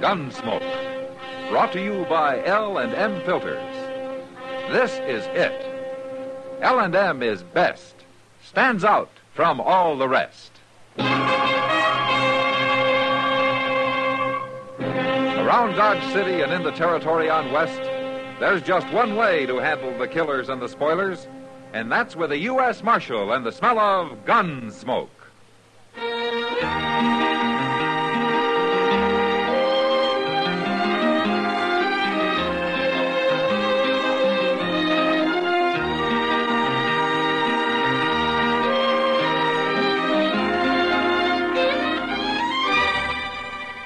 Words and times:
Gunsmoke, 0.00 1.50
brought 1.50 1.72
to 1.72 1.82
you 1.82 2.06
by 2.08 2.44
L&M 2.44 3.20
Filters. 3.22 3.74
This 4.70 4.92
is 5.00 5.26
it. 5.34 5.62
L&M 6.60 7.22
is 7.22 7.42
best. 7.42 7.94
Stands 8.42 8.84
out 8.84 9.10
from 9.34 9.60
all 9.60 9.96
the 9.96 10.08
rest. 10.08 10.52
Around 15.46 15.76
Dodge 15.76 16.02
City 16.12 16.40
and 16.42 16.52
in 16.52 16.62
the 16.62 16.72
territory 16.72 17.28
on 17.28 17.52
West, 17.52 17.80
there's 18.40 18.62
just 18.62 18.88
one 18.92 19.16
way 19.16 19.44
to 19.46 19.56
handle 19.56 19.96
the 19.98 20.08
killers 20.08 20.48
and 20.48 20.62
the 20.62 20.68
spoilers, 20.68 21.26
and 21.76 21.92
that's 21.92 22.16
with 22.16 22.32
a 22.32 22.38
U.S. 22.38 22.82
Marshal 22.82 23.34
and 23.34 23.44
the 23.44 23.52
smell 23.52 23.78
of 23.78 24.24
gun 24.24 24.70
smoke. 24.70 25.10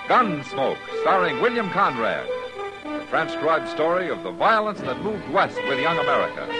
Gunsmoke, 0.07 0.77
starring 1.01 1.41
William 1.41 1.69
Conrad. 1.71 2.29
The 2.85 3.05
transcribed 3.11 3.69
story 3.69 4.11
of 4.11 4.23
the 4.23 4.31
violence 4.31 4.81
that 4.83 5.03
moved 5.03 5.29
west 5.31 5.57
with 5.67 5.81
young 5.81 5.99
America. 5.99 6.60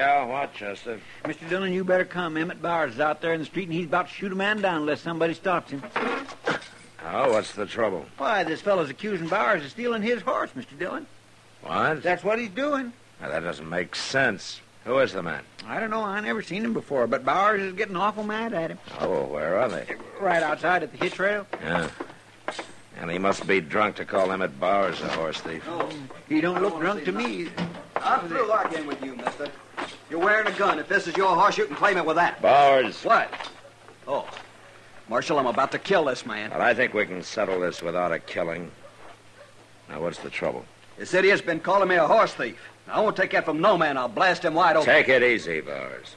Dillon? 0.00 0.18
Yeah, 0.18 0.24
what, 0.24 0.54
Chester? 0.54 1.00
Mr. 1.24 1.48
Dillon, 1.48 1.72
you 1.72 1.84
better 1.84 2.04
come. 2.04 2.36
Emmett 2.36 2.62
Bowers 2.62 2.94
is 2.94 3.00
out 3.00 3.20
there 3.20 3.34
in 3.34 3.40
the 3.40 3.46
street, 3.46 3.64
and 3.64 3.72
he's 3.72 3.86
about 3.86 4.08
to 4.08 4.14
shoot 4.14 4.32
a 4.32 4.34
man 4.34 4.60
down 4.60 4.82
unless 4.82 5.00
somebody 5.00 5.34
stops 5.34 5.70
him. 5.70 5.82
Oh, 7.04 7.32
what's 7.32 7.52
the 7.52 7.66
trouble? 7.66 8.06
Why, 8.18 8.44
this 8.44 8.60
fellow's 8.60 8.90
accusing 8.90 9.28
Bowers 9.28 9.64
of 9.64 9.70
stealing 9.70 10.02
his 10.02 10.22
horse, 10.22 10.50
Mr. 10.56 10.78
Dillon. 10.78 11.06
What? 11.62 12.02
That's 12.02 12.24
what 12.24 12.38
he's 12.38 12.50
doing. 12.50 12.92
Now, 13.20 13.28
that 13.28 13.40
doesn't 13.40 13.68
make 13.68 13.94
sense. 13.94 14.60
Who 14.84 14.98
is 14.98 15.12
the 15.12 15.22
man? 15.22 15.42
I 15.66 15.78
don't 15.78 15.90
know. 15.90 16.02
I 16.02 16.20
never 16.20 16.42
seen 16.42 16.64
him 16.64 16.72
before, 16.72 17.06
but 17.06 17.24
Bowers 17.24 17.60
is 17.60 17.74
getting 17.74 17.96
awful 17.96 18.24
mad 18.24 18.54
at 18.54 18.70
him. 18.70 18.78
Oh, 18.98 19.24
where 19.24 19.58
are 19.58 19.68
they? 19.68 19.86
Right 20.18 20.42
outside 20.42 20.82
at 20.82 20.90
the 20.90 20.98
hitch 20.98 21.18
rail. 21.18 21.46
Yeah. 21.62 21.90
And 22.98 23.10
he 23.10 23.18
must 23.18 23.46
be 23.46 23.60
drunk 23.60 23.96
to 23.96 24.04
call 24.04 24.32
Emmett 24.32 24.58
Bowers 24.58 25.00
a 25.02 25.08
horse 25.08 25.40
thief. 25.40 25.66
He 26.28 26.40
don't 26.40 26.62
look 26.62 26.78
drunk 26.80 27.04
to 27.04 27.12
me. 27.12 27.48
I'm 27.96 28.28
through 28.28 28.50
arguing 28.50 28.86
with 28.86 29.02
you, 29.04 29.16
mister. 29.16 29.29
You're 30.10 30.18
wearing 30.18 30.48
a 30.48 30.58
gun. 30.58 30.78
If 30.80 30.88
this 30.88 31.06
is 31.06 31.16
your 31.16 31.34
horse, 31.36 31.56
you 31.56 31.66
can 31.66 31.76
claim 31.76 31.96
it 31.96 32.04
with 32.04 32.16
that. 32.16 32.42
Bowers. 32.42 33.04
What? 33.04 33.32
Oh. 34.08 34.28
Marshal, 35.08 35.38
I'm 35.38 35.46
about 35.46 35.70
to 35.72 35.78
kill 35.78 36.04
this 36.04 36.26
man. 36.26 36.50
But 36.50 36.60
I 36.60 36.74
think 36.74 36.94
we 36.94 37.06
can 37.06 37.22
settle 37.22 37.60
this 37.60 37.80
without 37.80 38.12
a 38.12 38.18
killing. 38.18 38.70
Now, 39.88 40.00
what's 40.02 40.18
the 40.18 40.30
trouble? 40.30 40.64
This 40.98 41.14
idiot's 41.14 41.42
been 41.42 41.60
calling 41.60 41.88
me 41.88 41.94
a 41.94 42.06
horse 42.06 42.34
thief. 42.34 42.58
I 42.88 43.00
won't 43.00 43.16
take 43.16 43.30
that 43.32 43.44
from 43.44 43.60
no 43.60 43.78
man. 43.78 43.96
I'll 43.96 44.08
blast 44.08 44.44
him 44.44 44.54
wide 44.54 44.76
open. 44.76 44.86
Take 44.86 45.08
it 45.08 45.22
easy, 45.22 45.60
Bowers. 45.60 46.16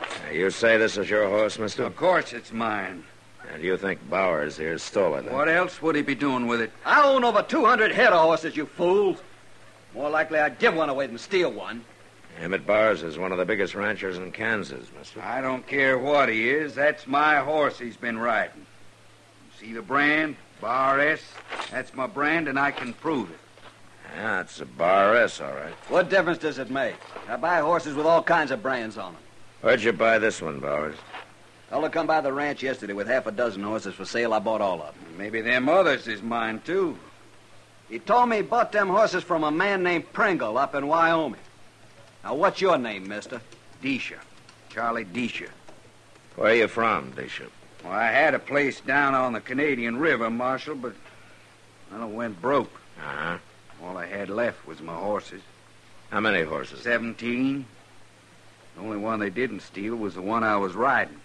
Now, 0.00 0.30
you 0.32 0.50
say 0.50 0.78
this 0.78 0.96
is 0.96 1.10
your 1.10 1.28
horse, 1.28 1.58
mister? 1.58 1.84
Of 1.84 1.96
course 1.96 2.32
it's 2.32 2.52
mine. 2.52 3.04
And 3.52 3.62
you 3.62 3.76
think 3.76 4.00
Bowers 4.08 4.56
here 4.56 4.78
stole 4.78 5.14
it? 5.16 5.24
huh? 5.26 5.34
What 5.34 5.48
else 5.48 5.80
would 5.82 5.94
he 5.94 6.02
be 6.02 6.14
doing 6.14 6.46
with 6.46 6.60
it? 6.60 6.70
I 6.84 7.02
own 7.02 7.24
over 7.24 7.42
200 7.42 7.92
head 7.92 8.12
of 8.12 8.20
horses, 8.20 8.56
you 8.56 8.66
fools. 8.66 9.18
More 9.94 10.10
likely 10.10 10.38
I'd 10.38 10.58
give 10.58 10.74
one 10.74 10.88
away 10.88 11.06
than 11.06 11.18
steal 11.18 11.50
one. 11.50 11.84
Emmett 12.40 12.66
Bowers 12.66 13.02
is 13.02 13.18
one 13.18 13.32
of 13.32 13.38
the 13.38 13.44
biggest 13.44 13.74
ranchers 13.74 14.16
in 14.16 14.30
Kansas, 14.30 14.86
mister. 14.96 15.20
I 15.20 15.40
don't 15.40 15.66
care 15.66 15.98
what 15.98 16.28
he 16.28 16.48
is. 16.48 16.74
That's 16.74 17.06
my 17.06 17.38
horse 17.38 17.78
he's 17.78 17.96
been 17.96 18.18
riding. 18.18 18.64
You 19.60 19.66
see 19.66 19.72
the 19.72 19.82
brand? 19.82 20.36
Bar 20.60 21.00
S. 21.00 21.20
That's 21.70 21.94
my 21.94 22.06
brand, 22.06 22.48
and 22.48 22.58
I 22.58 22.70
can 22.70 22.92
prove 22.92 23.30
it. 23.30 23.38
Yeah, 24.14 24.40
it's 24.40 24.60
a 24.60 24.66
Bar 24.66 25.16
S, 25.16 25.40
all 25.40 25.52
right. 25.52 25.74
What 25.88 26.10
difference 26.10 26.38
does 26.38 26.58
it 26.58 26.70
make? 26.70 26.96
I 27.28 27.36
buy 27.36 27.58
horses 27.58 27.94
with 27.94 28.06
all 28.06 28.22
kinds 28.22 28.50
of 28.50 28.62
brands 28.62 28.96
on 28.98 29.14
them. 29.14 29.22
Where'd 29.60 29.82
you 29.82 29.92
buy 29.92 30.18
this 30.18 30.40
one, 30.40 30.60
Bowers? 30.60 30.96
Fellow 31.70 31.88
come 31.88 32.06
by 32.06 32.20
the 32.20 32.32
ranch 32.32 32.62
yesterday 32.62 32.92
with 32.92 33.08
half 33.08 33.26
a 33.26 33.32
dozen 33.32 33.62
horses 33.62 33.94
for 33.94 34.04
sale. 34.04 34.32
I 34.32 34.38
bought 34.38 34.60
all 34.60 34.80
of 34.80 34.94
them. 34.94 35.18
Maybe 35.18 35.40
them 35.40 35.68
others 35.68 36.06
is 36.06 36.22
mine, 36.22 36.62
too. 36.64 36.96
He 37.90 37.98
told 37.98 38.28
me 38.28 38.36
he 38.36 38.42
bought 38.42 38.72
them 38.72 38.88
horses 38.88 39.24
from 39.24 39.44
a 39.44 39.50
man 39.50 39.82
named 39.82 40.12
Pringle 40.12 40.56
up 40.56 40.74
in 40.74 40.86
Wyoming. 40.86 41.40
Now, 42.28 42.34
what's 42.34 42.60
your 42.60 42.76
name, 42.76 43.08
mister? 43.08 43.40
Deesha. 43.82 44.18
Charlie 44.68 45.06
Deesha. 45.06 45.48
Where 46.36 46.52
are 46.52 46.54
you 46.54 46.68
from, 46.68 47.08
Bishop? 47.12 47.50
Well, 47.82 47.94
I 47.94 48.10
had 48.10 48.34
a 48.34 48.38
place 48.38 48.82
down 48.82 49.14
on 49.14 49.32
the 49.32 49.40
Canadian 49.40 49.96
River, 49.96 50.28
Marshal, 50.28 50.74
but 50.74 50.92
well, 51.90 52.02
it 52.02 52.12
went 52.12 52.42
broke. 52.42 52.70
Uh-huh. 52.98 53.38
All 53.82 53.96
I 53.96 54.04
had 54.04 54.18
had 54.18 54.28
left 54.28 54.66
was 54.66 54.82
my 54.82 54.94
horses. 54.94 55.40
How 56.10 56.20
many 56.20 56.42
horses? 56.42 56.82
Seventeen. 56.82 57.64
The 58.76 58.82
only 58.82 58.98
one 58.98 59.20
they 59.20 59.30
didn't 59.30 59.60
steal 59.60 59.96
was 59.96 60.14
the 60.14 60.20
one 60.20 60.44
I 60.44 60.58
was 60.58 60.74
riding. 60.74 61.18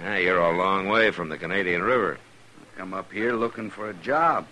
Yeah, 0.00 0.18
you're 0.18 0.38
a 0.38 0.56
long 0.56 0.86
way 0.86 1.10
from 1.10 1.30
the 1.30 1.36
Canadian 1.36 1.82
River. 1.82 2.16
I 2.60 2.78
come 2.78 2.94
up 2.94 3.10
here 3.10 3.32
looking 3.32 3.70
for 3.70 3.90
a 3.90 3.94
job. 3.94 4.46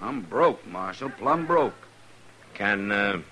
I'm 0.00 0.20
broke, 0.20 0.64
Marshal, 0.68 1.10
plumb 1.10 1.46
broke. 1.46 1.74
Can 2.54 2.92
uh, 2.92 3.22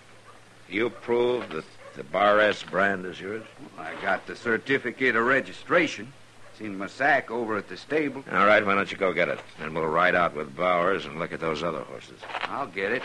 you 0.72 0.90
prove 0.90 1.48
that 1.50 1.64
the 1.94 2.04
Bar 2.04 2.40
S 2.40 2.62
brand 2.62 3.04
is 3.06 3.20
yours? 3.20 3.44
I 3.78 3.92
got 4.00 4.26
the 4.26 4.36
certificate 4.36 5.16
of 5.16 5.26
registration. 5.26 6.12
It's 6.50 6.60
in 6.60 6.76
my 6.76 6.86
sack 6.86 7.30
over 7.30 7.56
at 7.56 7.68
the 7.68 7.76
stable. 7.76 8.24
All 8.30 8.46
right, 8.46 8.64
why 8.64 8.74
don't 8.74 8.90
you 8.90 8.96
go 8.96 9.12
get 9.12 9.28
it? 9.28 9.40
Then 9.58 9.74
we'll 9.74 9.86
ride 9.86 10.14
out 10.14 10.34
with 10.34 10.54
Bowers 10.56 11.06
and 11.06 11.18
look 11.18 11.32
at 11.32 11.40
those 11.40 11.62
other 11.62 11.80
horses. 11.80 12.18
I'll 12.42 12.66
get 12.66 12.92
it. 12.92 13.02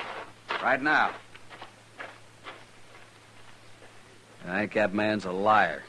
Right 0.62 0.82
now. 0.82 1.12
I 4.48 4.60
think 4.60 4.74
that 4.74 4.94
man's 4.94 5.26
a 5.26 5.32
liar. 5.32 5.84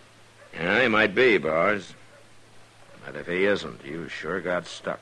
Yeah, 0.55 0.83
he 0.83 0.89
might 0.89 1.15
be, 1.15 1.39
Bowers. 1.39 1.95
But 3.05 3.17
if 3.17 3.27
he 3.27 3.45
isn't, 3.45 3.85
you 3.85 4.09
sure 4.09 4.41
got 4.41 4.67
stuck. 4.67 5.01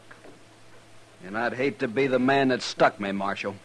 And 1.25 1.37
I'd 1.37 1.55
hate 1.55 1.79
to 1.81 1.89
be 1.89 2.07
the 2.07 2.19
man 2.19 2.49
that 2.49 2.63
stuck 2.63 3.01
me, 3.01 3.13
Marshal. 3.13 3.57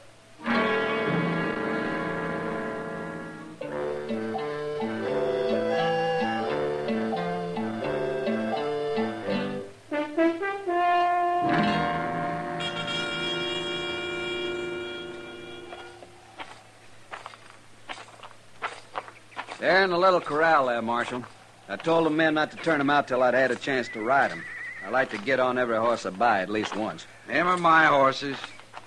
Corral 20.61 20.73
there, 20.73 20.81
Marshal. 20.81 21.23
I 21.69 21.75
told 21.75 22.05
the 22.05 22.09
men 22.09 22.33
not 22.35 22.51
to 22.51 22.57
turn 22.57 22.79
them 22.79 22.89
out 22.89 23.07
till 23.07 23.23
I'd 23.23 23.33
had 23.33 23.51
a 23.51 23.55
chance 23.55 23.87
to 23.89 24.01
ride 24.01 24.31
them. 24.31 24.43
I 24.85 24.89
like 24.89 25.09
to 25.11 25.17
get 25.17 25.39
on 25.39 25.57
every 25.57 25.77
horse 25.77 26.05
I 26.05 26.09
buy 26.09 26.41
at 26.41 26.49
least 26.49 26.75
once. 26.75 27.05
Them 27.27 27.47
are 27.47 27.57
my 27.57 27.85
horses. 27.85 28.37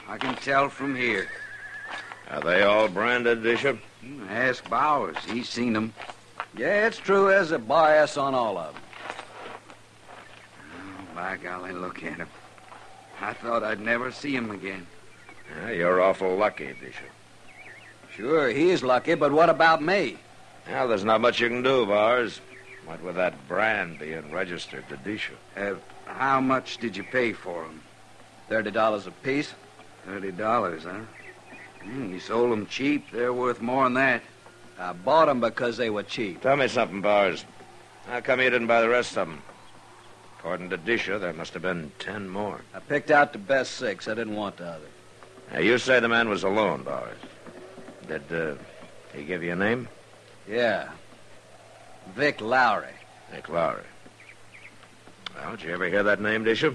I 0.09 0.19
can 0.19 0.35
tell 0.37 0.69
from 0.69 0.94
here. 0.94 1.29
Are 2.31 2.41
they 2.41 2.62
all 2.62 2.88
branded, 2.88 3.43
Bishop? 3.43 3.79
Hmm, 4.00 4.29
ask 4.29 4.69
Bowers. 4.69 5.17
He's 5.26 5.49
seen 5.49 5.73
them. 5.73 5.93
Yeah, 6.56 6.87
it's 6.87 6.99
true. 6.99 7.29
There's 7.29 7.53
a 7.53 7.59
bar 7.59 7.94
S 7.94 8.17
on 8.17 8.35
all 8.35 8.59
of 8.59 8.75
them. 8.75 8.82
Oh, 10.61 11.15
by 11.15 11.37
golly, 11.37 11.73
look 11.73 12.03
at 12.03 12.19
him. 12.19 12.29
I 13.21 13.32
thought 13.32 13.62
I'd 13.62 13.81
never 13.81 14.11
see 14.12 14.35
him 14.35 14.50
again. 14.50 14.87
Yeah, 15.56 15.71
you're 15.71 16.00
awful 16.00 16.37
lucky, 16.37 16.73
Bishop. 16.81 17.11
Sure, 18.15 18.49
he's 18.50 18.82
lucky, 18.82 19.15
but 19.15 19.32
what 19.32 19.49
about 19.49 19.82
me? 19.82 20.19
Well, 20.69 20.88
there's 20.88 21.05
not 21.05 21.20
much 21.20 21.40
you 21.40 21.49
can 21.49 21.62
do, 21.62 21.87
Bowers. 21.87 22.40
What 22.87 23.02
with 23.02 23.16
that 23.16 23.49
brand 23.49 23.99
being 23.99 24.31
registered 24.31 24.88
to 24.88 24.96
Bishop? 24.99 25.37
Uh, 25.56 25.75
how 26.06 26.40
much 26.40 26.78
did 26.78 26.96
you 26.96 27.02
pay 27.02 27.32
for 27.32 27.62
them? 27.62 27.82
Thirty 28.49 28.70
dollars 28.70 29.06
apiece. 29.06 29.55
Thirty 30.05 30.32
dollars, 30.32 30.84
huh? 30.84 31.00
Hmm, 31.82 32.12
you 32.12 32.20
sold 32.20 32.52
them 32.52 32.66
cheap. 32.66 33.11
They're 33.11 33.32
worth 33.32 33.61
more 33.61 33.84
than 33.84 33.94
that. 33.94 34.22
I 34.78 34.93
bought 34.93 35.26
them 35.26 35.40
because 35.40 35.76
they 35.76 35.90
were 35.90 36.02
cheap. 36.02 36.43
Tell 36.43 36.56
me 36.56 36.69
something, 36.69 37.00
Bowers. 37.00 37.44
How 38.06 38.20
come 38.20 38.40
you 38.40 38.50
didn't 38.50 38.66
buy 38.66 38.81
the 38.81 38.88
rest 38.88 39.16
of 39.16 39.28
them? 39.28 39.43
According 40.38 40.70
to 40.70 40.78
Disha, 40.78 41.19
there 41.19 41.32
must 41.32 41.55
have 41.55 41.62
been 41.62 41.90
ten 41.99 42.28
more. 42.28 42.61
I 42.75 42.81
picked 42.81 43.11
out 43.11 43.32
the 43.32 43.38
best 43.38 43.72
six. 43.76 44.08
I 44.08 44.14
didn't 44.14 44.37
want 44.37 44.58
the 44.58 44.66
other. 44.66 44.87
Now, 45.52 45.61
you 45.61 45.78
say 45.78 46.00
the 46.00 46.08
man 46.08 46.28
was 46.28 46.43
alone, 46.43 46.82
Bowers. 46.82 47.16
Did 48.08 48.31
uh, 48.32 48.55
he 49.14 49.25
give 49.25 49.43
you 49.43 49.52
a 49.52 49.56
name? 49.56 49.88
Yeah. 50.49 50.91
Vic 52.14 52.41
Lowry. 52.41 52.93
Vic 53.31 53.49
Lowry. 53.49 53.82
Well, 55.35 55.52
did 55.52 55.62
you 55.62 55.73
ever 55.73 55.88
hear 55.88 56.02
that 56.02 56.20
name, 56.20 56.44
Disha? 56.44 56.75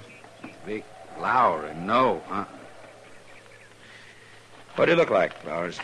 Vic 0.66 0.86
Lowry, 1.20 1.74
no, 1.76 2.22
huh? 2.28 2.46
What 4.76 4.86
do 4.86 4.92
you 4.92 4.98
look 4.98 5.10
like, 5.10 5.44
Bowers? 5.44 5.80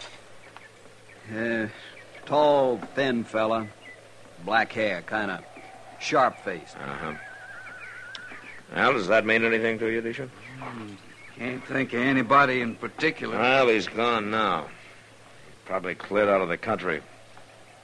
Uh, 1.36 1.68
tall, 2.26 2.78
thin 2.96 3.24
fella. 3.24 3.68
Black 4.44 4.72
hair, 4.72 5.02
kind 5.02 5.32
of 5.32 5.44
sharp 6.00 6.40
faced. 6.44 6.78
Uh-huh. 6.78 7.14
Well, 8.74 8.94
does 8.94 9.08
that 9.08 9.26
mean 9.26 9.44
anything 9.44 9.80
to 9.80 9.88
you, 9.88 10.02
Disha? 10.02 10.30
Can't 11.38 11.64
think 11.66 11.94
of 11.94 12.02
anybody 12.02 12.62
in 12.62 12.76
particular. 12.76 13.38
Well, 13.38 13.68
he's 13.68 13.88
gone 13.88 14.32
now. 14.32 14.68
Probably 15.66 15.96
cleared 15.96 16.30
out 16.30 16.42
of 16.42 16.50
the 16.50 16.58
country. 16.58 17.02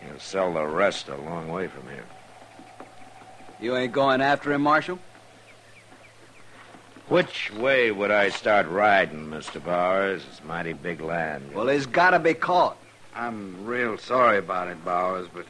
He'll 0.06 0.20
sell 0.20 0.54
the 0.54 0.66
rest 0.66 1.10
a 1.10 1.16
long 1.16 1.50
way 1.50 1.68
from 1.68 1.84
here. 1.90 2.06
You 3.60 3.76
ain't 3.76 3.94
going 3.94 4.22
after 4.22 4.52
him, 4.52 4.62
Marshal? 4.62 5.00
Which 7.08 7.52
way 7.54 7.92
would 7.92 8.10
I 8.10 8.30
start 8.30 8.68
riding, 8.68 9.28
Mr. 9.28 9.64
Bowers? 9.64 10.24
It's 10.30 10.44
mighty 10.44 10.74
big 10.74 11.02
land. 11.02 11.54
Well, 11.54 11.68
he's 11.68 11.86
got 11.86 12.12
to 12.12 12.20
be 12.20 12.34
caught. 12.34 12.78
I'm 13.14 13.66
real 13.66 13.98
sorry 13.98 14.38
about 14.38 14.70
it, 14.70 14.84
Bowers, 14.86 15.28
but 15.34 15.46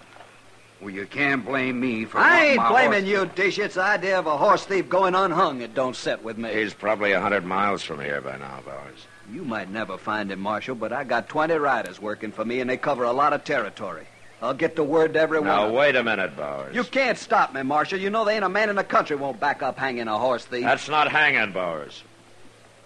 well, 0.82 0.90
you 0.90 1.06
can't 1.06 1.46
blame 1.46 1.80
me 1.80 2.06
for. 2.06 2.18
I 2.18 2.46
ain't 2.48 2.58
my 2.58 2.70
blaming 2.70 3.06
horse- 3.06 3.30
you, 3.38 3.44
Dish. 3.44 3.60
It's 3.60 3.76
the 3.76 3.84
idea 3.84 4.18
of 4.18 4.26
a 4.26 4.36
horse 4.36 4.66
thief 4.66 4.90
going 4.90 5.14
unhung 5.14 5.60
that 5.60 5.76
don't 5.76 5.96
set 5.96 6.24
with 6.24 6.40
me. 6.40 6.52
He's 6.52 6.74
probably 6.74 7.12
a 7.12 7.22
hundred 7.22 7.46
miles 7.46 7.84
from 7.84 8.00
here 8.00 8.20
by 8.20 8.38
now, 8.38 8.62
Bowers. 8.66 9.06
You 9.32 9.46
might 9.46 9.70
never 9.70 9.98
find 10.00 10.32
him, 10.32 10.40
Marshal, 10.40 10.74
but 10.74 10.92
I 10.92 11.04
got 11.04 11.30
20 11.30 11.54
riders 11.54 12.02
working 12.02 12.32
for 12.32 12.44
me, 12.44 12.60
and 12.60 12.70
they 12.70 12.78
cover 12.78 13.04
a 13.04 13.14
lot 13.14 13.34
of 13.34 13.44
territory. 13.44 14.08
I'll 14.42 14.56
get 14.56 14.76
the 14.76 14.84
word 14.84 15.14
to 15.14 15.20
everyone. 15.20 15.48
Now, 15.48 15.72
wait 15.72 15.96
a 15.96 16.04
minute, 16.04 16.36
Bowers. 16.36 16.76
You 16.76 16.84
can't 16.84 17.18
stop 17.18 17.54
me, 17.54 17.62
Marshal. 17.62 18.00
You 18.00 18.10
know 18.10 18.26
there 18.26 18.34
ain't 18.34 18.44
a 18.44 18.50
man 18.50 18.70
in 18.70 18.76
the 18.76 18.84
country 18.84 19.16
won't 19.16 19.40
back 19.40 19.62
up 19.62 19.78
hanging 19.78 20.08
a 20.08 20.18
horse 20.18 20.46
thief. 20.46 20.64
That's 20.64 20.90
not 20.90 21.12
hanging, 21.12 21.54
Bowers. 21.54 22.04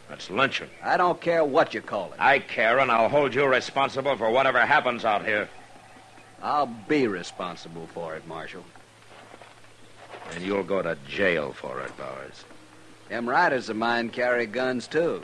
That's 0.09 0.29
lynching. 0.29 0.69
I 0.83 0.97
don't 0.97 1.19
care 1.19 1.45
what 1.45 1.73
you 1.73 1.81
call 1.81 2.11
it. 2.11 2.19
I 2.19 2.39
care, 2.39 2.79
and 2.79 2.91
I'll 2.91 3.07
hold 3.07 3.33
you 3.33 3.45
responsible 3.45 4.17
for 4.17 4.29
whatever 4.29 4.59
happens 4.59 5.05
out 5.05 5.25
here. 5.25 5.47
I'll 6.43 6.67
be 6.67 7.07
responsible 7.07 7.87
for 7.87 8.15
it, 8.15 8.27
Marshal. 8.27 8.63
And 10.33 10.43
you'll 10.43 10.63
go 10.63 10.81
to 10.81 10.97
jail 11.07 11.53
for 11.53 11.79
it, 11.81 11.97
Bowers. 11.97 12.43
Them 13.07 13.29
riders 13.29 13.69
of 13.69 13.77
mine 13.77 14.09
carry 14.09 14.45
guns, 14.45 14.87
too. 14.87 15.23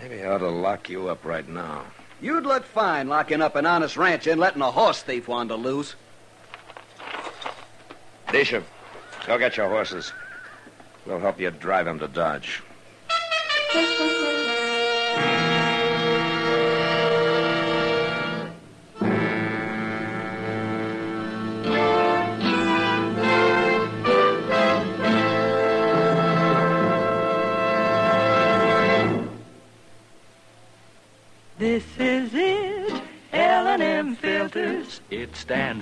Maybe 0.00 0.22
I 0.22 0.30
ought 0.30 0.38
to 0.38 0.48
lock 0.48 0.88
you 0.88 1.08
up 1.08 1.24
right 1.24 1.46
now. 1.48 1.84
You'd 2.22 2.44
look 2.44 2.64
fine 2.64 3.08
locking 3.08 3.40
up 3.40 3.56
an 3.56 3.64
honest 3.64 3.96
rancher 3.96 4.30
and 4.30 4.40
letting 4.40 4.60
a 4.60 4.70
horse 4.70 5.02
thief 5.02 5.26
wander 5.26 5.54
loose. 5.54 5.94
Bishop, 8.30 8.64
go 9.26 9.38
get 9.38 9.56
your 9.56 9.68
horses. 9.68 10.12
We'll 11.06 11.18
help 11.18 11.40
you 11.40 11.50
drive 11.50 11.86
them 11.86 11.98
to 11.98 12.08
Dodge. 12.08 12.62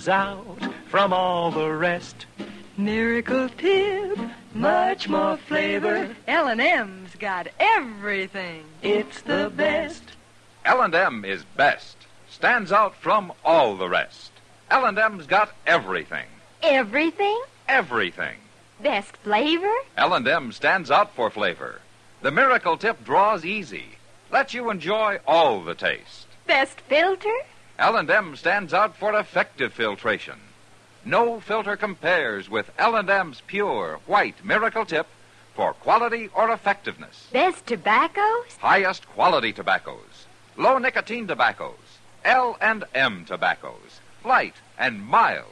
Stands 0.09 0.63
out 0.63 0.73
from 0.87 1.13
all 1.13 1.51
the 1.51 1.71
rest. 1.71 2.25
Miracle 2.79 3.51
tip, 3.51 4.19
much 4.55 5.07
more 5.07 5.37
flavor. 5.37 6.17
L&M's 6.27 7.15
got 7.17 7.49
everything. 7.61 8.65
It's 8.81 9.21
the 9.21 9.53
best. 9.55 10.03
L&M 10.65 11.27
is 11.27 11.45
best. 11.59 11.99
Stands 12.31 12.73
out 12.73 12.97
from 12.97 13.35
all 13.45 13.77
the 13.77 13.91
rest. 13.91 14.33
L&M's 14.71 15.27
got 15.27 15.53
everything. 15.67 16.27
Everything? 16.63 17.43
Everything. 17.69 18.39
Best 18.83 19.15
flavor? 19.19 19.75
L&M 19.99 20.53
stands 20.53 20.91
out 20.91 21.15
for 21.15 21.29
flavor. 21.29 21.83
The 22.23 22.31
Miracle 22.31 22.79
Tip 22.79 23.05
draws 23.05 23.45
easy. 23.45 23.99
Lets 24.33 24.55
you 24.55 24.71
enjoy 24.71 25.19
all 25.27 25.61
the 25.61 25.75
taste. 25.75 26.29
Best 26.47 26.81
filter? 26.81 27.37
L&M 27.79 28.35
stands 28.35 28.75
out 28.75 28.97
for 28.97 29.17
effective 29.17 29.73
filtration. 29.73 30.41
No 31.05 31.39
filter 31.39 31.77
compares 31.77 32.51
with 32.51 32.73
L&M's 32.77 33.41
pure 33.47 34.01
white 34.07 34.45
Miracle 34.45 34.85
Tip 34.85 35.07
for 35.55 35.75
quality 35.75 36.29
or 36.35 36.51
effectiveness. 36.51 37.29
Best 37.33 37.67
tobaccos? 37.67 38.57
Highest 38.59 39.07
quality 39.09 39.53
tobaccos, 39.53 40.27
low 40.57 40.79
nicotine 40.79 41.29
tobaccos, 41.29 41.99
L&M 42.25 43.25
tobaccos, 43.25 44.01
light 44.25 44.57
and 44.77 45.01
mild. 45.01 45.47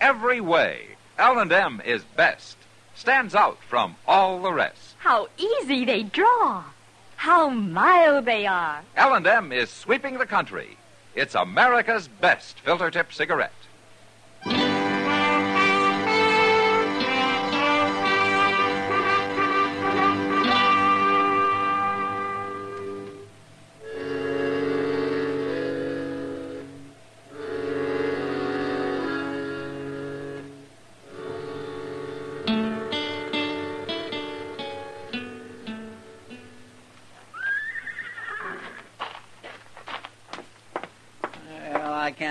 Every 0.00 0.40
way, 0.40 0.96
L&M 1.18 1.80
is 1.84 2.02
best. 2.16 2.56
Stands 2.96 3.34
out 3.34 3.58
from 3.68 3.94
all 4.08 4.42
the 4.42 4.52
rest. 4.52 4.96
How 4.98 5.28
easy 5.38 5.84
they 5.84 6.02
draw. 6.02 6.64
How 7.16 7.48
mild 7.48 8.24
they 8.24 8.44
are. 8.44 8.82
L&M 8.96 9.52
is 9.52 9.70
sweeping 9.70 10.18
the 10.18 10.26
country. 10.26 10.76
It's 11.14 11.34
America's 11.34 12.08
best 12.08 12.58
filter 12.60 12.90
tip 12.90 13.12
cigarette. 13.12 13.52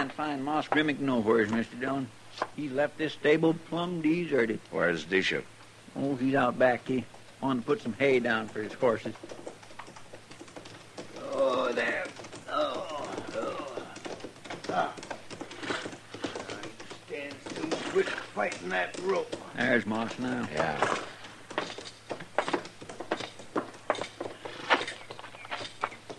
Can't 0.03 0.11
find 0.11 0.43
Moss 0.43 0.67
Grimmick 0.67 0.99
nowheres, 0.99 1.49
Mr. 1.49 1.79
Dillon. 1.79 2.09
He 2.57 2.67
left 2.67 2.97
this 2.97 3.13
stable 3.13 3.53
plumb 3.53 4.01
deserted. 4.01 4.59
Where's 4.69 5.05
Disha? 5.05 5.43
Oh, 5.95 6.15
he's 6.17 6.35
out 6.35 6.59
back. 6.59 6.85
He 6.85 7.05
wanted 7.39 7.61
to 7.61 7.65
put 7.65 7.81
some 7.81 7.93
hay 7.93 8.19
down 8.19 8.49
for 8.49 8.61
his 8.61 8.73
horses. 8.73 9.15
Oh, 11.31 11.71
there. 11.71 12.05
Oh, 12.51 13.07
oh. 13.37 13.83
Ah. 14.73 14.93
Stand 17.07 17.35
still, 17.49 17.69
quit 17.91 18.09
fighting 18.09 18.67
that 18.67 18.99
rope. 19.03 19.33
There's 19.55 19.85
Moss 19.85 20.19
now. 20.19 20.45
Yeah. 20.53 20.97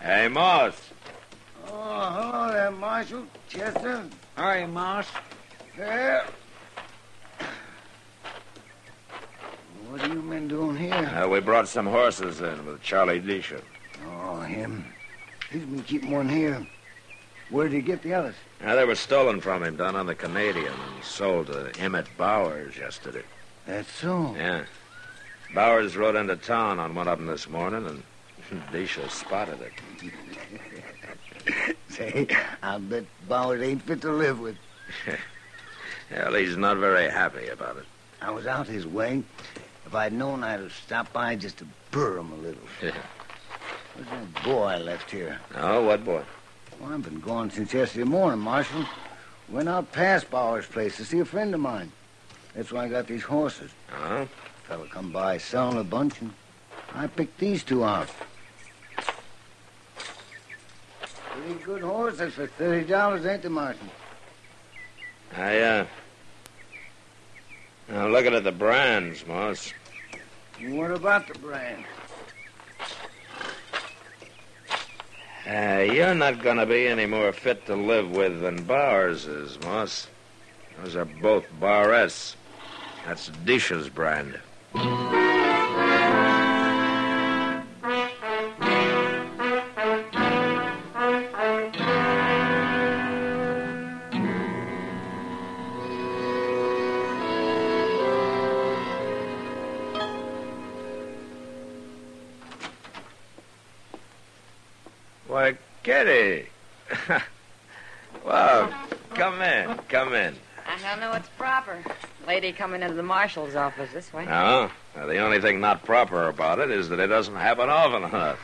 Hey, 0.01 0.27
Moss. 0.27 0.84
Hello 3.07 3.25
there, 3.49 3.49
Marshal. 3.49 3.73
Chester. 3.73 4.03
All 4.37 4.45
right, 4.45 4.69
Moss. 4.69 5.07
Yeah. 5.77 6.25
What 9.89 10.01
have 10.01 10.13
you 10.13 10.21
been 10.21 10.47
doing 10.47 10.75
here? 10.75 10.93
Uh, 10.93 11.27
we 11.27 11.39
brought 11.39 11.67
some 11.67 11.85
horses 11.85 12.41
in 12.41 12.65
with 12.65 12.81
Charlie 12.81 13.21
Disha. 13.21 13.61
Oh, 14.07 14.39
him. 14.41 14.85
He's 15.51 15.61
been 15.61 15.83
keeping 15.83 16.11
one 16.11 16.27
here. 16.27 16.65
Where 17.51 17.67
did 17.67 17.75
he 17.75 17.81
get 17.81 18.01
the 18.01 18.13
others? 18.13 18.35
Now, 18.61 18.75
they 18.75 18.85
were 18.85 18.95
stolen 18.95 19.39
from 19.39 19.63
him 19.63 19.75
down 19.77 19.95
on 19.95 20.07
the 20.07 20.15
Canadian 20.15 20.73
and 20.73 21.03
sold 21.03 21.47
to 21.47 21.71
Emmett 21.77 22.07
Bowers 22.17 22.75
yesterday. 22.75 23.23
That's 23.67 23.91
so. 23.91 24.33
Yeah. 24.35 24.63
Bowers 25.53 25.95
rode 25.95 26.15
into 26.15 26.35
town 26.37 26.79
on 26.79 26.95
one 26.95 27.07
of 27.07 27.19
them 27.19 27.27
this 27.27 27.47
morning, 27.47 27.85
and 27.85 28.63
Disha 28.71 29.09
spotted 29.11 29.59
it. 29.61 30.11
Say, 31.95 32.27
I 32.61 32.77
bet 32.77 33.05
Bowers 33.29 33.61
ain't 33.61 33.81
fit 33.83 34.01
to 34.01 34.11
live 34.11 34.39
with. 34.39 34.57
Well, 36.11 36.35
he's 36.35 36.55
not 36.55 36.77
very 36.77 37.09
happy 37.09 37.47
about 37.47 37.77
it. 37.77 37.85
I 38.21 38.29
was 38.29 38.45
out 38.45 38.67
his 38.67 38.85
way. 38.85 39.23
If 39.87 39.95
I'd 39.95 40.13
known 40.13 40.43
I'd 40.43 40.59
have 40.59 40.71
stopped 40.71 41.11
by 41.13 41.35
just 41.35 41.57
to 41.57 41.67
burr 41.89 42.19
him 42.19 42.31
a 42.31 42.35
little. 42.35 42.61
Where's 42.79 42.93
that 44.11 44.43
boy 44.43 44.65
I 44.65 44.77
left 44.77 45.09
here? 45.09 45.39
Oh, 45.55 45.83
what 45.83 46.05
boy? 46.05 46.21
Well, 46.79 46.93
I've 46.93 47.03
been 47.03 47.19
gone 47.21 47.49
since 47.49 47.73
yesterday 47.73 48.03
morning, 48.03 48.39
Marshal. 48.39 48.85
Went 49.49 49.67
out 49.67 49.91
past 49.93 50.29
Bowers' 50.29 50.67
place 50.67 50.95
to 50.97 51.05
see 51.05 51.19
a 51.19 51.25
friend 51.25 51.55
of 51.55 51.59
mine. 51.59 51.91
That's 52.53 52.71
why 52.71 52.85
I 52.85 52.87
got 52.87 53.07
these 53.07 53.23
horses. 53.23 53.71
Huh? 53.87 54.25
Fella 54.67 54.87
come 54.87 55.11
by 55.11 55.37
selling 55.39 55.79
a 55.79 55.83
bunch, 55.83 56.21
and 56.21 56.33
I 56.93 57.07
picked 57.07 57.39
these 57.39 57.63
two 57.63 57.83
out. 57.83 58.09
Pretty 61.35 61.63
good 61.63 61.81
horses 61.81 62.33
for 62.33 62.47
thirty 62.47 62.87
dollars, 62.87 63.25
ain't 63.25 63.41
they, 63.41 63.49
Marshal? 63.49 63.87
I, 65.35 65.59
uh. 65.59 65.85
Now, 67.89 68.07
looking 68.07 68.33
at 68.33 68.43
the 68.43 68.51
brands, 68.51 69.25
Moss. 69.27 69.73
What 70.61 70.91
about 70.91 71.27
the 71.27 71.37
brand? 71.39 71.83
Uh, 75.47 75.93
you're 75.93 76.15
not 76.15 76.41
going 76.41 76.57
to 76.57 76.65
be 76.65 76.87
any 76.87 77.05
more 77.05 77.31
fit 77.31 77.65
to 77.67 77.75
live 77.75 78.09
with 78.09 78.41
than 78.41 78.63
Bowers 78.63 79.27
is, 79.27 79.59
Moss. 79.61 80.07
Those 80.81 80.95
are 80.95 81.05
both 81.05 81.45
Bowers. 81.59 82.35
That's 83.05 83.29
Disha's 83.43 83.89
brand. 83.89 84.39
Lady 112.45 112.55
coming 112.55 112.83
into 112.83 112.93
the 112.93 113.01
marshal's 113.01 113.55
office 113.55 113.91
this 113.91 114.13
way. 114.13 114.23
No, 114.23 114.69
the 114.93 115.17
only 115.17 115.41
thing 115.41 115.59
not 115.59 115.83
proper 115.83 116.27
about 116.27 116.59
it 116.59 116.69
is 116.69 116.89
that 116.89 116.99
it 116.99 117.07
doesn't 117.07 117.33
happen 117.33 117.71
often 117.71 118.03
enough. 118.03 118.37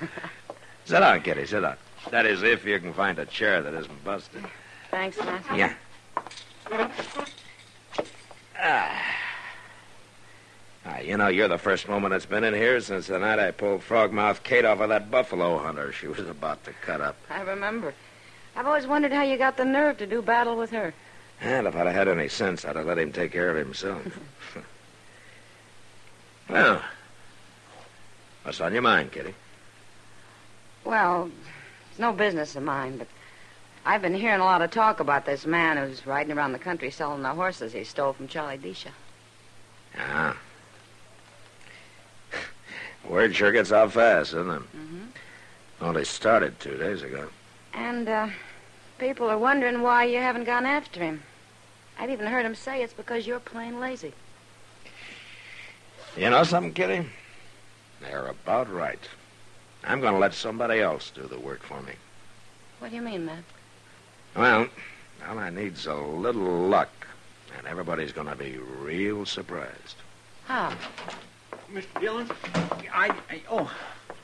sit 0.86 1.02
down, 1.02 1.22
Kitty, 1.22 1.46
sit 1.46 1.62
down. 1.62 1.78
That 2.10 2.26
is, 2.26 2.42
if 2.42 2.66
you 2.66 2.80
can 2.80 2.94
find 2.96 3.20
a 3.20 3.28
chair 3.28 3.62
that 3.62 3.76
isn't 3.76 4.04
busted. 4.04 4.44
Thanks, 4.90 5.20
Matt. 5.20 5.46
Yeah. 5.56 5.74
Ah. 8.60 9.16
Ah, 10.84 10.98
you 10.98 11.16
know, 11.16 11.28
you're 11.28 11.48
the 11.48 11.60
first 11.60 11.88
woman 11.88 12.10
that's 12.10 12.26
been 12.26 12.44
in 12.44 12.56
here 12.56 12.82
since 12.82 13.06
the 13.06 13.20
night 13.20 13.38
I 13.38 13.52
pulled 13.52 13.82
Frogmouth 13.82 14.42
Kate 14.42 14.66
off 14.66 14.80
of 14.80 14.90
that 14.90 15.12
buffalo 15.12 15.60
hunter 15.60 15.92
she 15.92 16.08
was 16.08 16.28
about 16.28 16.64
to 16.64 16.74
cut 16.82 17.02
up. 17.02 17.18
I 17.30 17.42
remember. 17.42 17.94
I've 18.56 18.66
always 18.66 18.88
wondered 18.88 19.12
how 19.12 19.22
you 19.22 19.38
got 19.38 19.58
the 19.58 19.66
nerve 19.66 20.00
to 20.00 20.08
do 20.08 20.24
battle 20.24 20.58
with 20.58 20.72
her. 20.72 20.92
And 21.42 21.66
if 21.66 21.76
I'd 21.76 21.88
have 21.88 21.96
had 21.96 22.08
any 22.08 22.28
sense, 22.28 22.66
I'd 22.66 22.76
have 22.76 22.86
let 22.86 23.00
him 23.00 23.12
take 23.12 23.32
care 23.32 23.50
of 23.50 23.58
himself. 23.58 24.20
well, 26.50 26.84
what's 28.44 28.62
on 28.62 28.74
your 28.74 28.84
mind, 28.84 29.12
Kitty? 29.12 29.34
Well, 30.86 31.32
it's 31.90 32.00
no 32.00 32.14
business 32.14 32.56
of 32.56 32.62
mine, 32.62 32.98
but 32.98 33.08
I've 33.86 34.04
been 34.04 34.14
hearing 34.14 34.40
a 34.40 34.46
lot 34.46 34.62
of 34.62 34.70
talk 34.70 35.00
about 35.00 35.26
this 35.26 35.48
man 35.48 35.78
who's 35.78 36.06
riding 36.06 36.38
around 36.38 36.52
the 36.52 36.60
country 36.60 36.92
selling 36.92 37.24
the 37.24 37.30
horses 37.30 37.74
he 37.74 37.84
stole 37.84 38.14
from 38.14 38.28
Charlie 38.28 38.60
Disha. 38.60 38.92
Ah. 39.98 40.38
Word 43.10 43.36
sure 43.36 43.52
gets 43.52 43.72
out 43.72 43.94
fast, 43.94 44.34
doesn't 44.34 44.52
it? 44.52 44.62
Mm-hmm. 44.62 45.06
Only 45.82 46.06
started 46.06 46.60
two 46.60 46.78
days 46.78 47.02
ago. 47.02 47.30
And 47.74 48.08
uh, 48.08 48.30
people 49.00 49.28
are 49.28 49.38
wondering 49.40 49.82
why 49.82 50.04
you 50.04 50.20
haven't 50.20 50.44
gone 50.44 50.68
after 50.68 51.00
him. 51.00 51.24
I've 52.02 52.10
even 52.10 52.26
heard 52.26 52.48
him 52.48 52.56
say 52.56 52.82
it's 52.82 52.94
because 52.94 53.28
you're 53.28 53.40
plain 53.40 53.80
lazy. 53.80 54.12
You 56.18 56.32
know 56.32 56.44
something, 56.44 56.74
Kitty? 56.74 57.06
They're 58.02 58.26
about 58.26 58.74
right. 58.74 59.00
I'm 59.84 60.02
going 60.02 60.14
to 60.14 60.20
let 60.20 60.34
somebody 60.34 60.80
else 60.80 61.12
do 61.12 61.22
the 61.28 61.40
work 61.40 61.62
for 61.62 61.80
me. 61.84 61.94
What 62.80 62.90
do 62.90 62.96
you 62.96 63.04
mean, 63.04 63.28
Matt? 63.28 63.44
Well, 64.36 64.68
all 65.30 65.38
I 65.38 65.52
need's 65.52 65.86
a 65.86 65.94
little 65.94 66.68
luck, 66.68 66.90
and 67.56 67.68
everybody's 67.68 68.12
going 68.12 68.28
to 68.30 68.36
be 68.36 68.58
real 68.58 69.24
surprised. 69.24 69.98
How? 70.46 70.74
Mr. 71.72 72.02
Dillon, 72.02 72.32
I, 72.92 73.16
I 73.30 73.42
oh, 73.48 73.72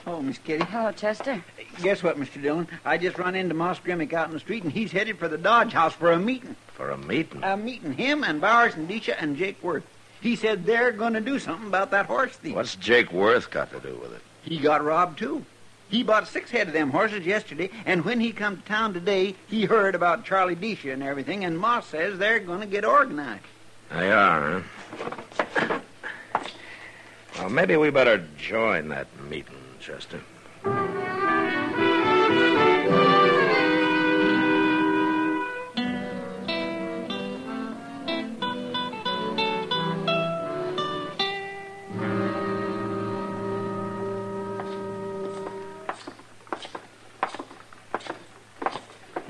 oh, 0.08 0.22
Miss 0.22 0.38
Kitty. 0.40 0.64
Hello, 0.66 0.92
Chester. 0.92 1.44
Guess 1.82 2.02
what, 2.02 2.18
Mr. 2.18 2.42
Dillon? 2.42 2.68
I 2.86 2.98
just 2.98 3.18
run 3.18 3.36
into 3.36 3.54
Moss 3.54 3.80
Grimmick 3.80 4.14
out 4.14 4.28
in 4.28 4.34
the 4.34 4.40
street, 4.40 4.64
and 4.64 4.72
he's 4.72 4.92
headed 4.92 5.20
for 5.20 5.28
the 5.28 5.38
Dodge 5.38 5.74
House 5.74 5.94
for 5.94 6.12
a 6.12 6.20
meeting. 6.20 6.56
For 6.74 6.90
a 6.90 6.98
meeting? 6.98 7.44
A 7.44 7.56
meeting. 7.58 7.94
Him 7.94 8.24
and 8.24 8.42
Bowers 8.42 8.76
and 8.76 8.90
Disha 8.90 9.16
and 9.20 9.38
Jake 9.38 9.62
Worth. 9.62 9.86
He 10.22 10.36
said 10.36 10.66
they're 10.66 10.92
going 10.92 11.14
to 11.14 11.22
do 11.22 11.38
something 11.38 11.68
about 11.68 11.92
that 11.92 12.08
horse 12.08 12.36
thief. 12.36 12.56
What's 12.56 12.76
Jake 12.76 13.12
Worth 13.12 13.52
got 13.52 13.72
to 13.72 13.80
do 13.80 13.96
with 13.96 14.14
it? 14.14 14.22
He 14.42 14.58
got 14.58 14.84
robbed, 14.84 15.20
too. 15.20 15.46
He 15.90 16.04
bought 16.04 16.28
six 16.28 16.52
head 16.52 16.68
of 16.68 16.74
them 16.74 16.90
horses 16.90 17.26
yesterday, 17.26 17.70
and 17.86 18.04
when 18.04 18.20
he 18.20 18.32
come 18.32 18.58
to 18.58 18.64
town 18.64 18.94
today, 18.94 19.36
he 19.48 19.66
heard 19.66 19.96
about 19.96 20.26
Charlie 20.26 20.56
Disha 20.56 20.92
and 20.92 21.04
everything, 21.04 21.46
and 21.46 21.58
Moss 21.58 21.88
says 21.88 22.18
they're 22.18 22.40
going 22.40 22.60
to 22.62 22.66
get 22.66 22.84
organized. 22.84 23.44
They 23.90 24.12
are, 24.12 24.64
huh? 24.98 25.80
Well, 27.38 27.50
maybe 27.50 27.78
we 27.78 27.92
better 27.92 28.26
join 28.38 28.90
that 28.90 29.08
meeting, 29.30 29.57
Chester. 29.88 30.20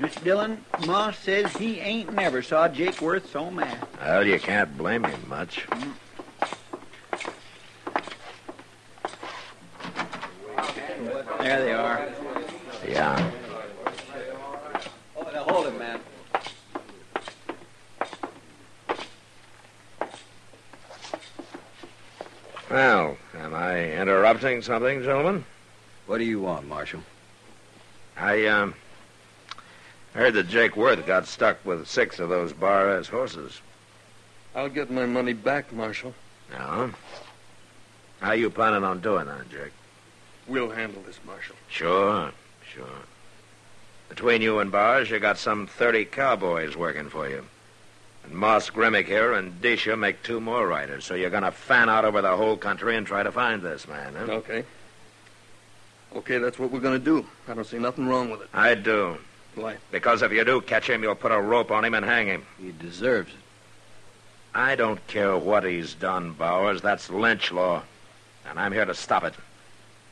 Mr. 0.00 0.24
Dillon, 0.24 0.64
Ma 0.88 1.12
says 1.12 1.52
he 1.56 1.78
ain't 1.78 2.12
never 2.12 2.42
saw 2.42 2.66
Jake 2.66 3.00
Worth 3.00 3.30
so 3.30 3.48
mad. 3.48 3.86
Well, 4.00 4.26
you 4.26 4.40
can't 4.40 4.76
blame 4.76 5.04
him 5.04 5.28
much. 5.28 5.68
Mm. 5.68 5.92
Well, 22.70 23.16
am 23.34 23.54
I 23.54 23.92
interrupting 23.92 24.60
something, 24.60 25.02
gentlemen? 25.02 25.44
What 26.06 26.18
do 26.18 26.24
you 26.24 26.40
want, 26.40 26.68
Marshal? 26.68 27.00
I, 28.14 28.46
um, 28.46 28.74
heard 30.12 30.34
that 30.34 30.48
Jake 30.48 30.76
Worth 30.76 31.06
got 31.06 31.26
stuck 31.26 31.64
with 31.64 31.88
six 31.88 32.18
of 32.18 32.28
those 32.28 32.52
bar 32.52 32.98
S 32.98 33.08
horses. 33.08 33.62
I'll 34.54 34.68
get 34.68 34.90
my 34.90 35.06
money 35.06 35.32
back, 35.32 35.72
Marshal. 35.72 36.12
No? 36.50 36.90
How 38.20 38.32
you 38.32 38.50
planning 38.50 38.84
on 38.84 39.00
doing 39.00 39.26
that, 39.26 39.48
Jake? 39.48 39.72
We'll 40.46 40.70
handle 40.70 41.02
this, 41.02 41.20
Marshal. 41.24 41.56
Sure, 41.68 42.32
sure. 42.74 42.84
Between 44.10 44.42
you 44.42 44.58
and 44.58 44.70
Bars, 44.70 45.08
you 45.08 45.18
got 45.20 45.38
some 45.38 45.66
30 45.66 46.06
cowboys 46.06 46.76
working 46.76 47.08
for 47.08 47.28
you. 47.28 47.44
And 48.28 48.36
Moss 48.36 48.68
Grimmick 48.68 49.06
here 49.06 49.32
and 49.32 49.60
Disha 49.62 49.98
make 49.98 50.22
two 50.22 50.40
more 50.40 50.66
riders, 50.66 51.04
so 51.04 51.14
you're 51.14 51.30
going 51.30 51.44
to 51.44 51.50
fan 51.50 51.88
out 51.88 52.04
over 52.04 52.20
the 52.20 52.36
whole 52.36 52.56
country 52.56 52.96
and 52.96 53.06
try 53.06 53.22
to 53.22 53.32
find 53.32 53.62
this 53.62 53.88
man, 53.88 54.14
huh? 54.14 54.32
Okay. 54.32 54.64
Okay, 56.14 56.38
that's 56.38 56.58
what 56.58 56.70
we're 56.70 56.80
going 56.80 56.98
to 56.98 57.04
do. 57.04 57.26
I 57.46 57.54
don't 57.54 57.66
see 57.66 57.78
nothing 57.78 58.06
wrong 58.06 58.30
with 58.30 58.42
it. 58.42 58.48
I 58.52 58.74
do. 58.74 59.18
Why? 59.54 59.76
Because 59.90 60.22
if 60.22 60.32
you 60.32 60.44
do 60.44 60.60
catch 60.60 60.88
him, 60.88 61.02
you'll 61.02 61.14
put 61.14 61.32
a 61.32 61.40
rope 61.40 61.70
on 61.70 61.84
him 61.84 61.94
and 61.94 62.04
hang 62.04 62.26
him. 62.26 62.46
He 62.60 62.72
deserves 62.72 63.30
it. 63.30 63.38
I 64.54 64.74
don't 64.76 65.04
care 65.06 65.36
what 65.36 65.64
he's 65.64 65.94
done, 65.94 66.32
Bowers. 66.32 66.80
That's 66.80 67.10
lynch 67.10 67.52
law. 67.52 67.82
And 68.48 68.58
I'm 68.58 68.72
here 68.72 68.84
to 68.84 68.94
stop 68.94 69.24
it. 69.24 69.34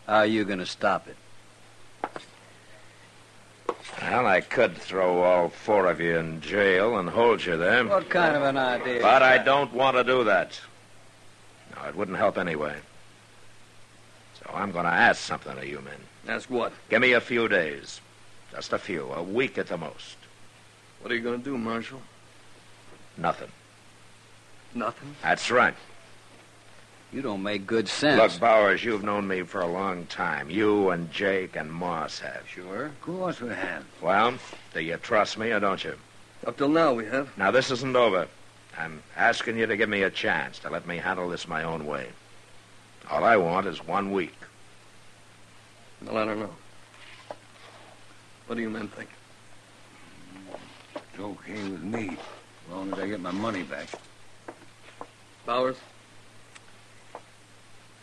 How 0.06 0.16
are 0.16 0.26
you 0.26 0.44
going 0.44 0.58
to 0.58 0.66
stop 0.66 1.08
it? 1.08 1.16
Well, 4.00 4.26
I 4.26 4.40
could 4.40 4.76
throw 4.76 5.23
all 5.23 5.49
four 5.49 5.87
of 5.87 6.00
you 6.00 6.16
in 6.16 6.40
jail 6.40 6.99
and 6.99 7.08
hold 7.08 7.44
you 7.44 7.56
there. 7.56 7.85
What 7.87 8.08
kind 8.08 8.37
of 8.37 8.42
an 8.42 8.56
idea? 8.56 9.00
But 9.00 9.23
I 9.23 9.38
don't 9.38 9.73
want 9.73 9.96
to 9.96 10.04
do 10.04 10.25
that. 10.25 10.61
No, 11.75 11.88
it 11.88 11.96
wouldn't 11.96 12.16
help 12.16 12.38
anyway. 12.38 12.76
So 14.38 14.50
I'm 14.54 14.70
going 14.73 14.85
to 14.85 14.90
ask 14.92 15.20
something 15.20 15.56
of 15.56 15.64
you 15.64 15.80
men. 15.80 15.99
Ask 16.28 16.50
what? 16.50 16.73
Give 16.88 17.00
me 17.00 17.12
a 17.12 17.20
few 17.20 17.49
days. 17.49 18.00
Just 18.52 18.73
a 18.73 18.78
few. 18.78 19.12
A 19.12 19.23
week 19.23 19.58
at 19.58 19.68
the 19.68 19.76
most. 19.76 20.16
What 21.00 21.11
are 21.11 21.14
you 21.14 21.23
going 21.23 21.38
to 21.38 21.44
do, 21.44 21.58
Marshal? 21.58 22.00
Nothing. 23.16 23.50
Nothing? 24.75 25.14
That's 25.23 25.50
right. 25.50 25.75
You 27.12 27.22
don't 27.22 27.42
make 27.42 27.66
good 27.66 27.88
sense. 27.88 28.20
Look, 28.20 28.40
Bowers, 28.40 28.84
you've 28.84 29.04
known 29.04 29.28
me 29.28 29.42
for 29.42 29.60
a 29.60 29.66
long 29.66 30.06
time. 30.06 30.50
You 30.50 30.90
and 30.90 31.10
Jake 31.12 31.56
and 31.56 31.72
Moss 31.72 32.18
have. 32.18 32.42
Sure. 32.48 32.86
Of 32.86 33.00
course 33.00 33.40
we 33.40 33.48
have. 33.50 33.84
Well, 34.02 34.34
do 34.75 34.80
you 34.80 34.96
trust 34.96 35.38
me 35.38 35.52
or 35.52 35.60
don't 35.60 35.82
you? 35.82 35.94
Up 36.46 36.56
till 36.56 36.68
now, 36.68 36.92
we 36.92 37.06
have. 37.06 37.36
Now, 37.38 37.50
this 37.50 37.70
isn't 37.70 37.96
over. 37.96 38.28
I'm 38.76 39.02
asking 39.16 39.56
you 39.56 39.66
to 39.66 39.76
give 39.76 39.88
me 39.88 40.02
a 40.02 40.10
chance 40.10 40.58
to 40.60 40.70
let 40.70 40.86
me 40.86 40.98
handle 40.98 41.28
this 41.28 41.48
my 41.48 41.62
own 41.62 41.86
way. 41.86 42.08
All 43.10 43.25
I 43.25 43.36
want 43.36 43.66
is 43.66 43.86
one 43.86 44.12
week. 44.12 44.36
Well, 46.04 46.18
I 46.18 46.25
don't 46.25 46.40
know. 46.40 46.54
What 48.46 48.56
do 48.56 48.62
you 48.62 48.70
men 48.70 48.88
think? 48.88 49.08
It's 50.94 51.20
okay 51.20 51.62
with 51.62 51.82
me, 51.82 52.10
as 52.10 52.73
long 52.73 52.92
as 52.92 52.99
I 52.99 53.08
get 53.08 53.21
my 53.21 53.30
money 53.30 53.62
back. 53.62 53.88
Bowers? 55.47 55.76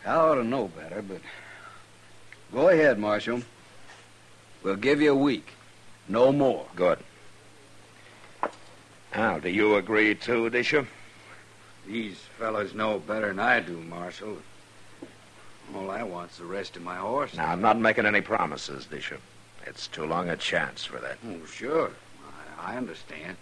I 0.06 0.14
ought 0.14 0.34
to 0.34 0.44
know 0.44 0.68
better, 0.68 1.02
but 1.02 1.20
go 2.52 2.68
ahead, 2.68 2.98
Marshal. 2.98 3.42
We'll 4.62 4.76
give 4.76 5.00
you 5.00 5.12
a 5.12 5.16
week. 5.16 5.48
No 6.08 6.32
more. 6.32 6.66
Good. 6.76 6.98
Now, 9.14 9.38
do 9.38 9.48
you 9.48 9.76
agree 9.76 10.14
too, 10.14 10.50
Disha? 10.50 10.86
These 11.86 12.18
fellows 12.38 12.74
know 12.74 12.98
better 12.98 13.28
than 13.28 13.38
I 13.38 13.60
do, 13.60 13.78
Marshal. 13.78 14.38
All 15.74 15.90
I 15.90 16.02
want's 16.02 16.38
the 16.38 16.44
rest 16.44 16.76
of 16.76 16.82
my 16.82 16.96
horse. 16.96 17.34
Now, 17.34 17.50
I'm 17.50 17.60
not 17.60 17.78
making 17.78 18.06
any 18.06 18.20
promises, 18.20 18.86
Disha. 18.86 19.18
It's 19.66 19.86
too 19.86 20.04
long 20.04 20.28
a 20.28 20.36
chance 20.36 20.84
for 20.84 20.98
that. 20.98 21.16
Oh, 21.26 21.46
sure. 21.46 21.90
I, 22.60 22.72
I 22.72 22.76
understand. 22.76 23.36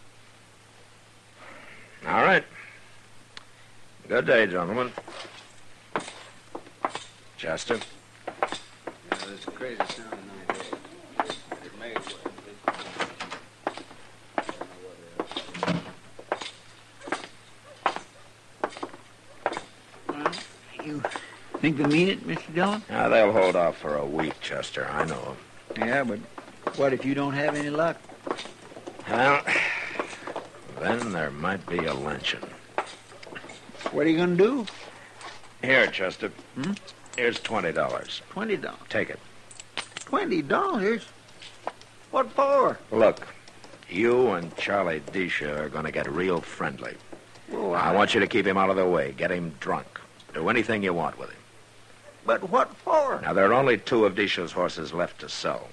All 2.07 2.23
right. 2.23 2.45
Good 4.09 4.27
day, 4.27 4.47
gentlemen. 4.47 4.93
Chester. 7.43 7.81
Yeah, 8.29 8.45
this 9.11 9.45
crazy 9.47 9.83
sounding 9.89 10.31
idea. 10.49 10.63
It 11.65 11.77
may 11.81 11.93
as 11.93 12.07
well. 12.07 12.33
You 20.85 21.03
think 21.55 21.79
they 21.79 21.87
mean 21.87 22.11
it, 22.11 22.25
Mr. 22.25 22.55
Dillon? 22.55 22.85
Now, 22.89 23.09
they'll 23.09 23.33
hold 23.33 23.57
off 23.57 23.77
for 23.77 23.97
a 23.97 24.07
week, 24.07 24.41
Chester. 24.41 24.89
I 24.89 25.05
know. 25.05 25.37
Yeah, 25.77 26.05
but 26.05 26.21
what 26.77 26.93
if 26.93 27.05
you 27.05 27.17
don't 27.17 27.35
have 27.35 27.57
any 27.57 27.71
luck? 27.71 27.97
Well, 29.11 29.43
then 30.79 31.11
there 31.11 31.33
might 31.33 31.67
be 31.67 31.79
a 31.79 31.93
lynching. 31.93 32.49
What 33.91 34.07
are 34.07 34.11
you 34.11 34.17
going 34.17 34.37
to 34.37 34.45
do? 34.45 34.67
Here, 35.61 35.89
Chester. 35.89 36.29
Hmm? 36.55 36.75
Here's 37.17 37.41
twenty 37.41 37.73
dollars. 37.73 38.23
Twenty 38.31 38.57
dollars. 38.57 38.81
Take 38.89 39.11
it. 39.11 39.21
Twenty 40.07 40.43
dollars? 40.43 41.05
What 42.11 42.31
for? 42.33 42.79
Look, 42.91 43.27
you 43.89 44.31
and 44.31 44.55
Charlie 44.57 45.01
Disha 45.01 45.59
are 45.59 45.69
going 45.69 45.85
to 45.85 45.93
get 45.93 46.11
real 46.11 46.41
friendly. 46.41 46.95
Oh, 47.53 47.73
I 47.73 47.93
want 47.93 48.15
you 48.15 48.21
to 48.21 48.27
keep 48.27 48.47
him 48.47 48.57
out 48.57 48.71
of 48.71 48.77
the 48.77 48.87
way. 48.87 49.13
Get 49.13 49.31
him 49.31 49.55
drunk. 49.61 50.01
Do 50.33 50.49
anything 50.49 50.83
you 50.83 50.95
want 50.95 51.19
with 51.19 51.31
him. 51.31 51.39
But 52.25 52.49
what 52.51 52.75
for? 52.77 53.21
Now, 53.21 53.33
there 53.33 53.51
are 53.51 53.55
only 53.55 53.77
two 53.77 54.07
of 54.07 54.15
Disha's 54.15 54.53
horses 54.53 54.93
left 54.93 55.21
to 55.21 55.29
sell. 55.29 55.69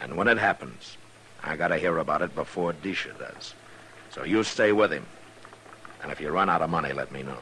And 0.00 0.16
when 0.16 0.28
it 0.28 0.38
happens, 0.38 0.96
I 1.42 1.56
got 1.56 1.68
to 1.68 1.78
hear 1.78 1.98
about 1.98 2.22
it 2.22 2.34
before 2.34 2.72
Disha 2.72 3.18
does. 3.18 3.54
So 4.10 4.24
you 4.24 4.42
stay 4.42 4.72
with 4.72 4.92
him. 4.92 5.06
And 6.02 6.12
if 6.12 6.20
you 6.20 6.30
run 6.30 6.50
out 6.50 6.62
of 6.62 6.70
money, 6.70 6.92
let 6.92 7.10
me 7.10 7.22
know. 7.22 7.38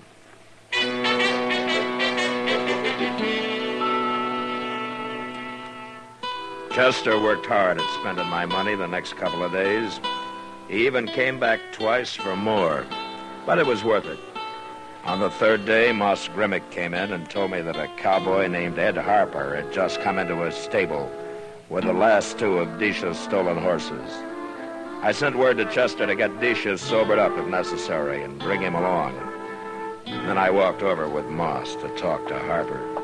Chester 6.76 7.18
worked 7.18 7.46
hard 7.46 7.80
at 7.80 7.90
spending 8.00 8.28
my 8.28 8.44
money 8.44 8.74
the 8.74 8.86
next 8.86 9.16
couple 9.16 9.42
of 9.42 9.50
days. 9.50 9.98
He 10.68 10.84
even 10.84 11.06
came 11.06 11.40
back 11.40 11.58
twice 11.72 12.14
for 12.14 12.36
more. 12.36 12.84
But 13.46 13.58
it 13.58 13.64
was 13.64 13.82
worth 13.82 14.04
it. 14.04 14.18
On 15.04 15.18
the 15.18 15.30
third 15.30 15.64
day, 15.64 15.90
Moss 15.92 16.28
Grimmick 16.28 16.70
came 16.70 16.92
in 16.92 17.14
and 17.14 17.30
told 17.30 17.50
me 17.50 17.62
that 17.62 17.76
a 17.76 17.88
cowboy 17.96 18.48
named 18.48 18.78
Ed 18.78 18.98
Harper 18.98 19.56
had 19.56 19.72
just 19.72 20.02
come 20.02 20.18
into 20.18 20.36
his 20.42 20.54
stable 20.54 21.10
with 21.70 21.84
the 21.84 21.94
last 21.94 22.38
two 22.38 22.58
of 22.58 22.78
Disha's 22.78 23.18
stolen 23.18 23.56
horses. 23.56 24.12
I 25.00 25.12
sent 25.12 25.38
word 25.38 25.56
to 25.56 25.64
Chester 25.72 26.06
to 26.06 26.14
get 26.14 26.40
Disha 26.40 26.78
sobered 26.78 27.18
up 27.18 27.32
if 27.38 27.46
necessary 27.46 28.22
and 28.22 28.38
bring 28.38 28.60
him 28.60 28.74
along. 28.74 29.14
Then 30.04 30.36
I 30.36 30.50
walked 30.50 30.82
over 30.82 31.08
with 31.08 31.24
Moss 31.24 31.74
to 31.76 31.88
talk 31.96 32.28
to 32.28 32.38
Harper. 32.38 32.95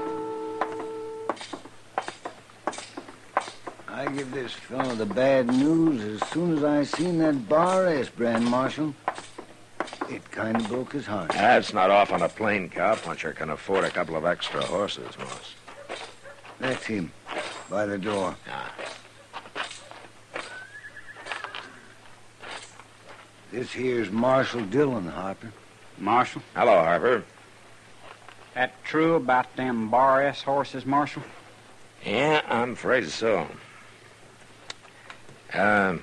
I 4.02 4.06
give 4.06 4.32
this 4.32 4.52
fellow 4.52 4.96
the 4.96 5.06
bad 5.06 5.46
news 5.46 6.20
as 6.20 6.28
soon 6.30 6.58
as 6.58 6.64
I 6.64 6.82
seen 6.82 7.18
that 7.18 7.48
bar 7.48 7.86
S 7.86 8.08
brand, 8.08 8.44
Marshal. 8.44 8.92
It 10.10 10.28
kind 10.32 10.56
of 10.56 10.66
broke 10.66 10.92
his 10.92 11.06
heart. 11.06 11.30
That's 11.30 11.72
not 11.72 11.88
off 11.88 12.12
on 12.12 12.20
a 12.20 12.28
plain 12.28 12.68
cowpuncher 12.68 13.32
can 13.32 13.50
afford 13.50 13.84
a 13.84 13.90
couple 13.90 14.16
of 14.16 14.24
extra 14.24 14.60
horses, 14.64 15.16
Moss. 15.20 15.54
That's 16.58 16.84
him, 16.84 17.12
by 17.70 17.86
the 17.86 17.96
door. 17.96 18.34
Ah. 18.50 18.74
This 23.52 23.70
here's 23.70 24.10
Marshal 24.10 24.62
Dillon, 24.62 25.06
Harper. 25.06 25.52
Marshal, 25.96 26.42
Hello, 26.56 26.72
Harper. 26.72 27.22
that 28.54 28.84
true 28.84 29.14
about 29.14 29.54
them 29.54 29.90
bar 29.90 30.24
S 30.24 30.42
horses, 30.42 30.84
Marshal? 30.84 31.22
Yeah, 32.04 32.42
I'm 32.48 32.72
afraid 32.72 33.08
so. 33.08 33.46
Um, 35.54 36.02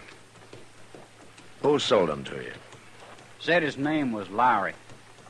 who 1.62 1.80
sold 1.80 2.10
them 2.10 2.24
to 2.26 2.36
you? 2.36 2.54
Said 3.40 3.64
his 3.64 3.78
name 3.78 4.12
was 4.12 4.30
Lowry. 4.30 4.74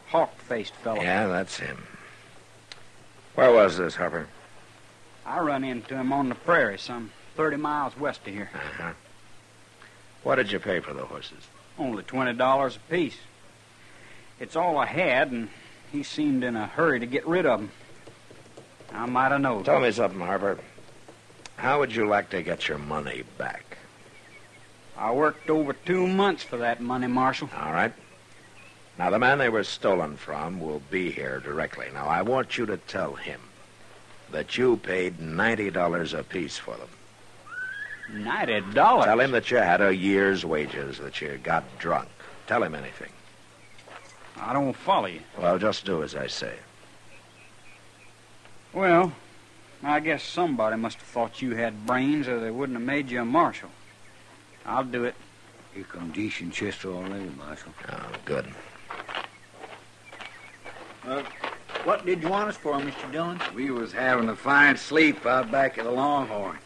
Hawk-faced 0.08 0.74
fellow. 0.76 1.02
Yeah, 1.02 1.28
that's 1.28 1.58
him. 1.58 1.84
Where 3.36 3.52
was 3.52 3.78
this, 3.78 3.96
Harper? 3.96 4.28
I 5.26 5.40
run 5.40 5.64
into 5.64 5.96
him 5.96 6.12
on 6.12 6.30
the 6.30 6.36
prairie, 6.36 6.80
some 6.80 7.12
30 7.36 7.58
miles 7.58 7.98
west 7.98 8.28
of 8.28 8.34
here. 8.34 8.50
Uh-huh. 8.54 8.92
What 10.24 10.36
did 10.36 10.52
you 10.52 10.60
pay 10.60 10.80
for 10.80 10.94
the 10.94 11.06
horses? 11.06 11.48
Only 11.78 12.04
twenty 12.04 12.34
dollars 12.34 12.76
apiece. 12.76 13.16
It's 14.40 14.56
all 14.58 14.78
I 14.78 14.86
had, 14.86 15.32
and 15.32 15.48
he 15.94 16.04
seemed 16.04 16.44
in 16.44 16.58
a 16.58 16.68
hurry 16.68 17.00
to 17.00 17.06
get 17.06 17.26
rid 17.26 17.46
of 17.46 17.62
'em. 17.62 17.72
I 18.92 19.06
might 19.06 19.32
have 19.32 19.40
known. 19.40 19.64
Tell 19.64 19.80
me 19.80 19.92
something, 19.92 20.20
Harper. 20.20 20.58
How 21.56 21.80
would 21.80 21.96
you 21.96 22.06
like 22.08 22.32
to 22.32 22.42
get 22.42 22.68
your 22.68 22.80
money 22.80 23.24
back? 23.38 23.69
I 25.00 25.12
worked 25.14 25.50
over 25.50 25.72
two 25.72 26.06
months 26.08 26.44
for 26.44 26.58
that 26.58 26.82
money, 26.82 27.08
Marshal. 27.08 27.50
All 27.58 27.72
right. 27.72 27.94
Now, 28.98 29.10
the 29.10 29.18
man 29.18 29.38
they 29.38 29.48
were 29.48 29.64
stolen 29.64 30.18
from 30.18 30.60
will 30.60 30.82
be 30.92 31.10
here 31.10 31.40
directly. 31.40 31.88
Now, 31.94 32.06
I 32.06 32.22
want 32.22 32.58
you 32.58 32.66
to 32.66 32.76
tell 32.76 33.16
him 33.16 33.40
that 34.32 34.58
you 34.58 34.76
paid 34.76 35.20
$90 35.20 36.20
apiece 36.20 36.58
for 36.58 36.76
them. 36.76 36.90
Ninety 38.12 38.60
dollars. 38.74 39.06
Tell 39.06 39.20
him 39.20 39.32
that 39.32 39.52
you 39.52 39.58
had 39.58 39.82
a 39.82 39.96
year's 39.96 40.44
wages, 40.44 40.98
that 40.98 41.22
you 41.22 41.40
got 41.42 41.64
drunk. 41.78 42.10
Tell 42.48 42.64
him 42.64 42.74
anything. 42.74 43.12
I 44.36 44.52
don't 44.52 44.74
follow 44.74 45.06
you. 45.06 45.22
Well, 45.38 45.60
just 45.60 45.86
do 45.86 46.02
as 46.02 46.16
I 46.16 46.26
say. 46.28 46.56
Well, 48.74 49.14
I 49.84 50.00
guess 50.00 50.24
somebody 50.24 50.76
must 50.76 50.98
have 50.98 51.08
thought 51.08 51.42
you 51.42 51.56
had 51.56 51.86
brains, 51.86 52.28
or 52.28 52.40
they 52.40 52.52
wouldn't 52.52 52.78
have 52.80 52.86
made 52.86 53.12
you 53.12 53.22
a 53.22 53.26
marshal. 53.26 53.70
I'll 54.66 54.84
do 54.84 55.06
it. 55.06 55.16
Here 55.74 55.84
come 55.84 56.12
Deesh 56.12 56.42
and 56.42 56.52
Chester 56.52 56.90
already, 56.92 57.30
Marshal. 57.38 57.72
Oh, 57.92 58.12
good. 58.26 58.46
Uh, 61.06 61.24
what 61.84 62.06
did 62.06 62.22
you 62.22 62.30
want 62.30 62.50
us 62.50 62.58
for, 62.58 62.74
Mr. 62.80 63.12
Dillon? 63.12 63.40
We 63.56 63.72
was 63.72 63.92
having 63.92 64.30
a 64.30 64.36
fine 64.36 64.78
sleep 64.78 65.26
out 65.26 65.52
back 65.52 65.78
at 65.78 65.86
the 65.86 65.92
Longhorn. 65.92 66.58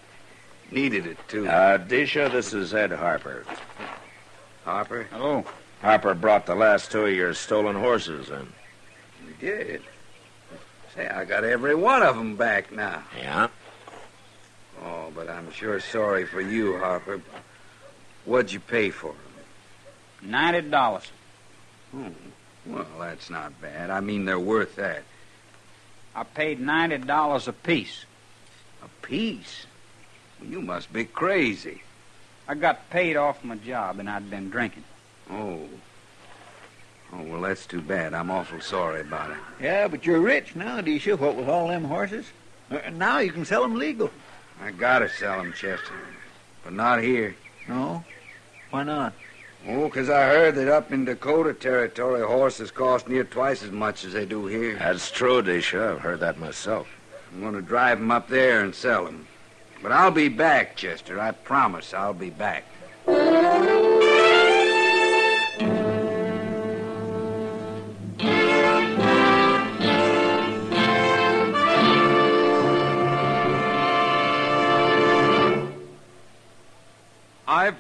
Needed 0.72 1.06
it, 1.06 1.18
too. 1.28 1.48
Uh, 1.48 1.78
Disha, 1.78 2.32
this 2.32 2.54
is 2.54 2.74
Ed 2.74 2.92
Harper. 2.92 3.46
Harper? 4.66 5.04
Hello. 5.12 5.46
Harper 5.82 6.14
brought 6.14 6.46
the 6.46 6.56
last 6.56 6.92
two 6.92 7.06
of 7.06 7.14
your 7.14 7.34
stolen 7.34 7.76
horses 7.76 8.30
in. 8.30 8.48
We 9.28 9.34
did. 9.40 9.82
Say, 10.96 11.08
I 11.08 11.26
got 11.26 11.44
every 11.44 11.76
one 11.76 12.02
of 12.02 12.16
'em 12.18 12.36
back 12.36 12.72
now. 12.72 13.04
Yeah? 13.18 13.48
Oh, 14.84 15.12
but 15.14 15.30
I'm 15.30 15.52
sure 15.52 15.80
sorry 15.80 16.26
for 16.26 16.40
you, 16.42 16.78
Harper. 16.78 17.22
What'd 18.26 18.52
you 18.52 18.60
pay 18.60 18.90
for 18.90 19.10
'em? 19.12 20.32
Ninety 20.32 20.62
dollars. 20.70 21.12
Hmm. 21.92 22.10
Well, 22.66 22.86
that's 23.00 23.30
not 23.30 23.60
bad. 23.62 23.90
I 23.90 24.00
mean, 24.00 24.26
they're 24.26 24.40
worth 24.40 24.78
that. 24.78 25.04
I 26.16 26.24
paid 26.24 26.60
ninety 26.60 26.98
dollars 27.00 27.48
apiece. 27.48 28.06
A 28.84 28.88
piece? 29.06 29.66
Well, 30.40 30.50
you 30.50 30.62
must 30.62 30.94
be 30.94 31.06
crazy. 31.06 31.84
I 32.48 32.56
got 32.56 32.90
paid 32.90 33.16
off 33.18 33.44
my 33.44 33.56
job, 33.56 34.00
and 34.00 34.10
I'd 34.10 34.30
been 34.30 34.50
drinking. 34.50 34.84
Oh. 35.30 35.68
Oh, 37.14 37.22
well, 37.24 37.42
that's 37.42 37.66
too 37.66 37.82
bad. 37.82 38.14
I'm 38.14 38.32
awful 38.32 38.60
sorry 38.60 39.02
about 39.02 39.32
it. 39.32 39.38
Yeah, 39.62 39.88
but 39.88 40.06
you're 40.06 40.20
rich 40.20 40.56
now, 40.56 40.82
Deesha, 40.82 41.18
what 41.18 41.36
with 41.36 41.48
all 41.48 41.68
them 41.68 41.84
horses. 41.84 42.26
Uh, 42.72 42.80
now 42.92 43.20
you 43.20 43.32
can 43.32 43.46
sell 43.46 43.62
them 43.62 43.76
legal. 43.76 44.10
I 44.62 44.72
gotta 44.72 45.10
sell 45.10 45.40
'em, 45.40 45.54
Chester. 45.54 45.94
But 46.64 46.74
not 46.74 47.02
here. 47.02 47.36
No? 47.68 48.04
Why 48.72 48.84
not? 48.84 49.14
Oh, 49.68 49.90
'cause 49.90 50.10
I 50.10 50.24
heard 50.24 50.56
that 50.56 50.68
up 50.68 50.92
in 50.92 51.06
Dakota 51.06 51.54
Territory, 51.54 52.22
horses 52.22 52.72
cost 52.72 53.08
near 53.08 53.24
twice 53.24 53.64
as 53.64 53.72
much 53.72 54.04
as 54.04 54.12
they 54.14 54.26
do 54.26 54.46
here. 54.48 54.76
That's 54.76 55.10
true, 55.10 55.42
Disha. 55.42 55.94
I've 55.94 56.02
heard 56.02 56.20
that 56.20 56.38
myself. 56.38 56.88
I'm 57.32 57.42
going 57.42 57.54
to 57.54 57.62
drive 57.62 58.00
'em 58.00 58.12
up 58.12 58.28
there 58.28 58.62
and 58.62 58.76
sell 58.76 59.08
'em. 59.08 59.28
But 59.82 59.92
I'll 59.92 60.12
be 60.12 60.28
back, 60.28 60.76
Chester. 60.76 61.20
I 61.20 61.32
promise 61.32 61.94
I'll 61.94 62.14
be 62.14 62.30
back. 62.30 62.64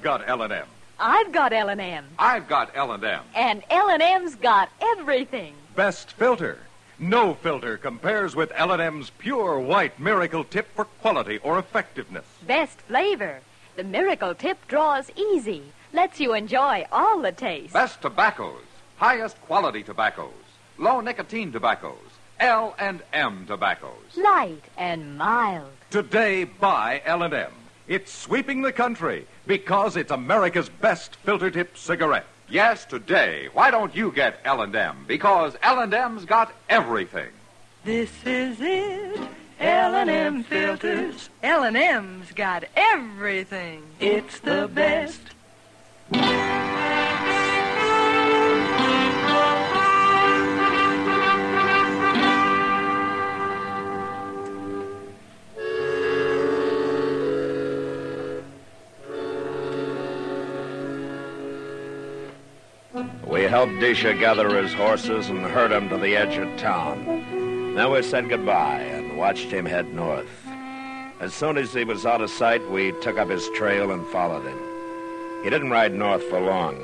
Got 0.03 0.27
L&M. 0.27 0.67
I've 0.99 1.31
got 1.31 1.53
L&M. 1.53 2.05
I've 2.19 2.47
got 2.47 2.71
L&M. 2.75 3.21
And 3.35 3.63
L&M's 3.69 4.35
got 4.35 4.69
everything. 4.81 5.55
Best 5.75 6.11
filter. 6.11 6.59
No 6.99 7.33
filter 7.33 7.77
compares 7.77 8.35
with 8.35 8.51
L&M's 8.55 9.09
pure 9.17 9.59
white 9.59 9.99
miracle 9.99 10.43
tip 10.43 10.67
for 10.75 10.85
quality 10.85 11.39
or 11.39 11.57
effectiveness. 11.57 12.25
Best 12.45 12.79
flavor. 12.81 13.39
The 13.75 13.83
Miracle 13.83 14.35
Tip 14.35 14.67
draws 14.67 15.09
easy. 15.15 15.63
Lets 15.93 16.19
you 16.19 16.33
enjoy 16.35 16.85
all 16.91 17.21
the 17.21 17.31
taste. 17.31 17.73
Best 17.73 18.01
tobaccos. 18.01 18.61
Highest 18.97 19.41
quality 19.41 19.81
tobaccos. 19.81 20.31
Low 20.77 21.01
nicotine 21.01 21.51
tobaccos. 21.51 21.97
L&M 22.39 23.45
tobaccos. 23.47 24.17
Light 24.17 24.63
and 24.77 25.17
mild. 25.17 25.71
Today, 25.89 26.43
buy 26.43 27.01
L&M. 27.05 27.51
It's 27.87 28.13
sweeping 28.13 28.61
the 28.61 28.71
country 28.71 29.27
because 29.45 29.97
it's 29.97 30.11
America's 30.11 30.69
best 30.69 31.15
filter 31.17 31.51
tip 31.51 31.77
cigarette. 31.77 32.25
Yes, 32.49 32.85
today. 32.85 33.49
Why 33.53 33.71
don't 33.71 33.95
you 33.95 34.11
get 34.11 34.39
L&M? 34.45 35.05
Because 35.07 35.55
L&M's 35.61 36.23
got 36.25 36.53
everything. 36.69 37.29
This 37.83 38.11
is 38.25 38.57
it. 38.61 39.19
L&M 39.59 40.43
filters. 40.43 41.29
L&M's 41.41 42.31
got 42.31 42.63
everything. 42.75 43.83
It's 43.99 44.39
the 44.39 44.69
best. 44.73 45.21
Helped 63.63 63.81
Disha 63.81 64.19
gather 64.19 64.61
his 64.61 64.73
horses 64.73 65.29
and 65.29 65.39
herd 65.39 65.71
him 65.71 65.87
to 65.87 65.97
the 65.97 66.17
edge 66.17 66.35
of 66.35 66.57
town. 66.57 67.05
Then 67.75 67.91
we 67.91 68.03
said 68.03 68.27
goodbye 68.27 68.81
and 68.81 69.17
watched 69.17 69.49
him 69.49 69.65
head 69.65 69.93
north. 69.93 70.27
As 71.21 71.33
soon 71.33 71.57
as 71.57 71.73
he 71.73 71.85
was 71.85 72.05
out 72.05 72.19
of 72.19 72.29
sight, 72.29 72.61
we 72.71 72.91
took 72.99 73.17
up 73.17 73.29
his 73.29 73.47
trail 73.51 73.93
and 73.93 74.05
followed 74.07 74.45
him. 74.45 74.59
He 75.45 75.49
didn't 75.49 75.69
ride 75.69 75.93
north 75.93 76.23
for 76.23 76.41
long. 76.41 76.75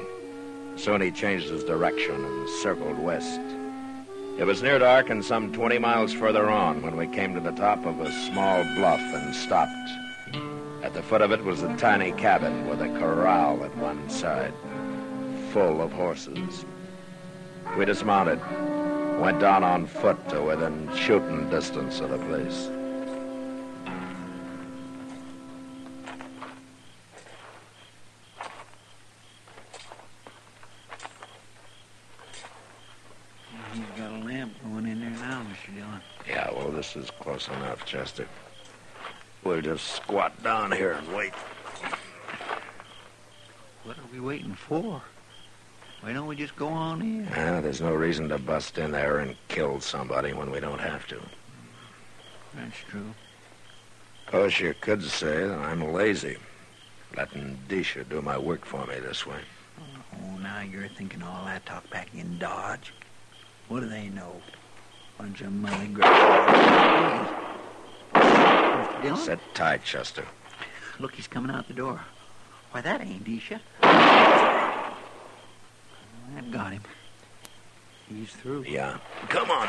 Soon 0.78 1.02
he 1.02 1.12
changed 1.12 1.50
his 1.50 1.66
direction 1.66 2.24
and 2.24 2.50
circled 2.62 2.98
west. 2.98 3.42
It 4.38 4.46
was 4.46 4.64
near 4.64 4.80
dark 4.80 5.10
and 5.10 5.26
some 5.26 5.52
20 5.52 5.80
miles 5.80 6.14
further 6.14 6.50
on 6.50 6.82
when 6.82 6.96
we 6.96 7.08
came 7.08 7.34
to 7.34 7.42
the 7.42 7.52
top 7.52 7.86
of 7.86 8.00
a 8.00 8.10
small 8.30 8.64
bluff 8.76 9.02
and 9.02 9.36
stopped. 9.36 9.90
At 10.82 10.94
the 10.94 11.04
foot 11.04 11.22
of 11.22 11.34
it 11.34 11.44
was 11.44 11.62
a 11.62 11.76
tiny 11.76 12.14
cabin 12.14 12.70
with 12.70 12.82
a 12.82 12.98
corral 13.00 13.66
at 13.66 13.76
one 13.76 14.10
side, 14.10 14.54
full 15.50 15.82
of 15.82 15.92
horses. 15.92 16.66
We 17.76 17.86
dismounted, 17.86 18.40
went 19.20 19.40
down 19.40 19.64
on 19.64 19.88
foot 19.88 20.30
to 20.30 20.42
within 20.44 20.90
shooting 20.96 21.50
distance 21.50 22.00
of 22.02 22.12
the 22.12 22.20
place. 22.20 22.70
He's 33.74 33.84
got 33.98 34.12
a 34.12 34.24
lamp 34.24 34.54
going 34.64 34.86
in 34.86 35.02
there 35.02 35.10
now, 35.10 35.44
Mr. 35.44 35.76
Dillon. 35.76 36.02
Yeah, 36.28 36.52
well, 36.54 36.70
this 36.70 36.96
is 36.96 37.10
close 37.10 37.48
enough, 37.48 37.86
Chester. 37.86 38.28
We'll 39.44 39.62
just 39.62 39.96
squat 39.96 40.44
down 40.44 40.72
here 40.72 40.92
and 40.92 41.12
wait. 41.16 41.34
What 43.84 43.98
are 43.98 44.14
we 44.14 44.20
waiting 44.20 44.54
for? 44.54 45.02
Why 46.02 46.14
don't 46.14 46.28
we 46.28 46.36
just 46.36 46.56
go 46.56 46.68
on 46.68 47.02
in? 47.02 47.26
There's 47.26 47.82
no 47.82 47.94
reason 47.94 48.30
to 48.30 48.38
bust 48.38 48.78
in 48.78 48.92
there 48.92 49.20
and 49.20 49.36
kill 49.50 49.82
somebody 49.82 50.32
when 50.34 50.50
we 50.50 50.60
don't 50.60 50.80
have 50.80 51.06
to. 51.08 51.20
That's 52.56 52.78
true. 52.88 53.14
Of 54.26 54.32
course, 54.32 54.60
you 54.60 54.74
could 54.80 55.04
say 55.04 55.48
that 55.48 55.60
I'm 55.60 55.92
lazy, 55.94 56.38
letting 57.18 57.60
Disha 57.68 58.08
do 58.08 58.22
my 58.22 58.38
work 58.38 58.64
for 58.64 58.86
me 58.86 59.00
this 59.00 59.26
way. 59.28 59.42
Oh, 60.14 60.38
now 60.38 60.62
you're 60.62 60.88
thinking 60.88 61.22
all 61.22 61.46
that 61.46 61.66
talk 61.66 61.90
back 61.90 62.08
in 62.16 62.38
Dodge. 62.40 62.94
What 63.68 63.82
do 63.82 63.90
they 63.90 64.08
know? 64.10 64.42
Bunch 65.18 65.42
of 65.42 65.52
money 65.52 65.88
grabbers. 65.88 67.30
Dillon? 69.02 69.18
Sit 69.18 69.40
tight, 69.54 69.84
Chester. 69.84 70.26
Look, 71.00 71.14
he's 71.16 71.28
coming 71.28 71.52
out 71.54 71.68
the 71.68 71.74
door. 71.74 72.00
Why, 72.72 72.82
that 72.82 73.02
ain't 73.02 73.26
Disha. 73.26 73.60
That 76.50 76.58
got 76.58 76.72
him. 76.74 76.82
He's 78.08 78.32
through. 78.32 78.64
Yeah. 78.64 78.98
Come 79.28 79.52
on. 79.52 79.68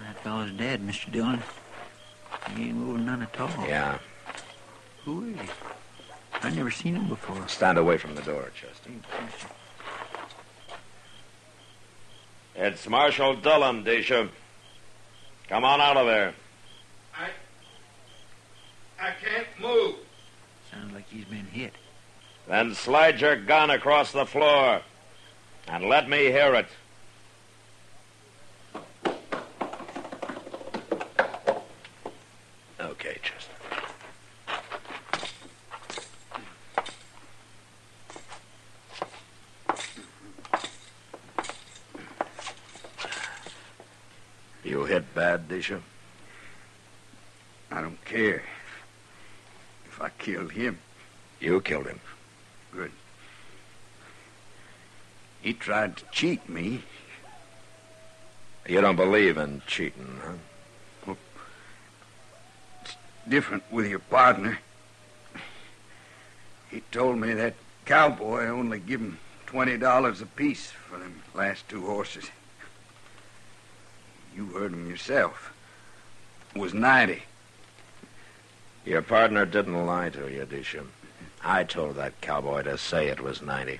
That 0.00 0.22
fellow's 0.24 0.50
dead, 0.52 0.84
Mr. 0.84 1.12
Dillon. 1.12 1.40
He 2.56 2.64
ain't 2.64 2.74
moving 2.74 3.06
none 3.06 3.22
at 3.22 3.40
all. 3.40 3.48
Yeah. 3.66 3.98
Who 5.04 5.26
is 5.26 5.40
he? 5.40 5.48
I 6.42 6.50
never 6.50 6.70
seen 6.70 6.96
him 6.96 7.08
before. 7.08 7.46
Stand 7.46 7.78
away 7.78 7.96
from 7.96 8.16
the 8.16 8.22
door, 8.22 8.50
Chester. 8.54 8.90
It's 12.56 12.88
Marshal 12.88 13.36
Dillon, 13.36 13.84
Disha. 13.84 14.28
Come 15.48 15.64
on 15.64 15.80
out 15.80 15.96
of 15.96 16.06
there. 16.06 16.34
I 19.10 19.14
can't 19.24 19.46
move. 19.60 19.96
Sounds 20.70 20.94
like 20.94 21.08
he's 21.08 21.24
been 21.24 21.46
hit. 21.46 21.72
Then 22.46 22.74
slide 22.74 23.20
your 23.20 23.34
gun 23.34 23.70
across 23.70 24.12
the 24.12 24.24
floor. 24.24 24.82
And 25.66 25.84
let 25.88 26.08
me 26.08 26.26
hear 26.26 26.54
it. 26.54 26.66
Okay, 32.80 33.18
Chester. 33.22 33.52
You 44.62 44.84
hit 44.84 45.12
bad, 45.16 45.48
Disha? 45.48 45.80
I 47.72 47.80
don't 47.80 48.04
care. 48.04 48.44
Killed 50.20 50.52
him. 50.52 50.78
You 51.40 51.62
killed 51.62 51.86
him. 51.86 51.98
Good. 52.72 52.92
He 55.40 55.54
tried 55.54 55.96
to 55.96 56.04
cheat 56.12 56.46
me. 56.46 56.82
You 58.68 58.82
don't 58.82 58.96
believe 58.96 59.38
in 59.38 59.62
cheating, 59.66 60.20
huh? 60.22 61.14
It's 62.82 62.96
Different 63.26 63.64
with 63.72 63.86
your 63.86 63.98
partner. 63.98 64.58
He 66.70 66.82
told 66.92 67.18
me 67.18 67.32
that 67.32 67.54
cowboy 67.86 68.46
only 68.46 68.78
give 68.78 69.00
him 69.00 69.18
twenty 69.46 69.78
dollars 69.78 70.20
apiece 70.20 70.70
for 70.70 70.98
them 70.98 71.22
last 71.34 71.66
two 71.68 71.86
horses. 71.86 72.30
You 74.36 74.46
heard 74.48 74.72
him 74.74 74.88
yourself. 74.88 75.52
It 76.54 76.60
was 76.60 76.74
ninety. 76.74 77.22
Your 78.84 79.02
partner 79.02 79.44
didn't 79.44 79.86
lie 79.86 80.08
to 80.10 80.32
you, 80.32 80.46
Disha. 80.46 80.86
I 81.44 81.64
told 81.64 81.96
that 81.96 82.20
cowboy 82.20 82.62
to 82.62 82.78
say 82.78 83.08
it 83.08 83.20
was 83.20 83.42
90. 83.42 83.78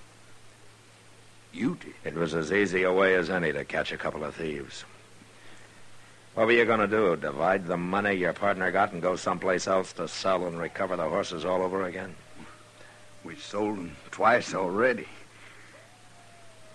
You 1.53 1.79
did? 1.81 1.95
It 2.05 2.15
was 2.15 2.35
as 2.35 2.53
easy 2.53 2.83
a 2.83 2.93
way 2.93 3.15
as 3.15 3.31
any 3.31 3.53
to 3.53 3.65
catch 3.65 3.93
a 3.93 3.99
couple 3.99 4.25
of 4.25 4.35
thieves. 4.35 4.85
What 6.35 6.47
were 6.47 6.53
you 6.53 6.65
going 6.65 6.81
to 6.81 6.87
do? 6.87 7.17
Divide 7.17 7.67
the 7.67 7.77
money 7.77 8.15
your 8.15 8.33
partner 8.33 8.71
got 8.71 8.93
and 8.93 9.03
go 9.03 9.17
someplace 9.17 9.67
else 9.67 9.93
to 9.95 10.07
sell 10.07 10.47
and 10.47 10.59
recover 10.59 10.97
the 10.97 11.09
horses 11.09 11.45
all 11.45 11.63
over 11.63 11.85
again? 11.85 12.15
We 13.25 13.37
sold 13.37 13.79
them 13.79 13.97
twice 14.11 14.55
already. 14.55 15.09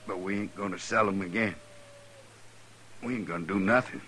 But 0.06 0.20
we 0.20 0.42
ain't 0.42 0.56
going 0.56 0.72
to 0.72 0.80
sell 0.80 1.06
them 1.06 1.22
again. 1.22 1.56
We 3.02 3.16
ain't 3.16 3.28
going 3.28 3.48
to 3.48 3.54
do 3.54 3.60
nothing. 3.60 4.02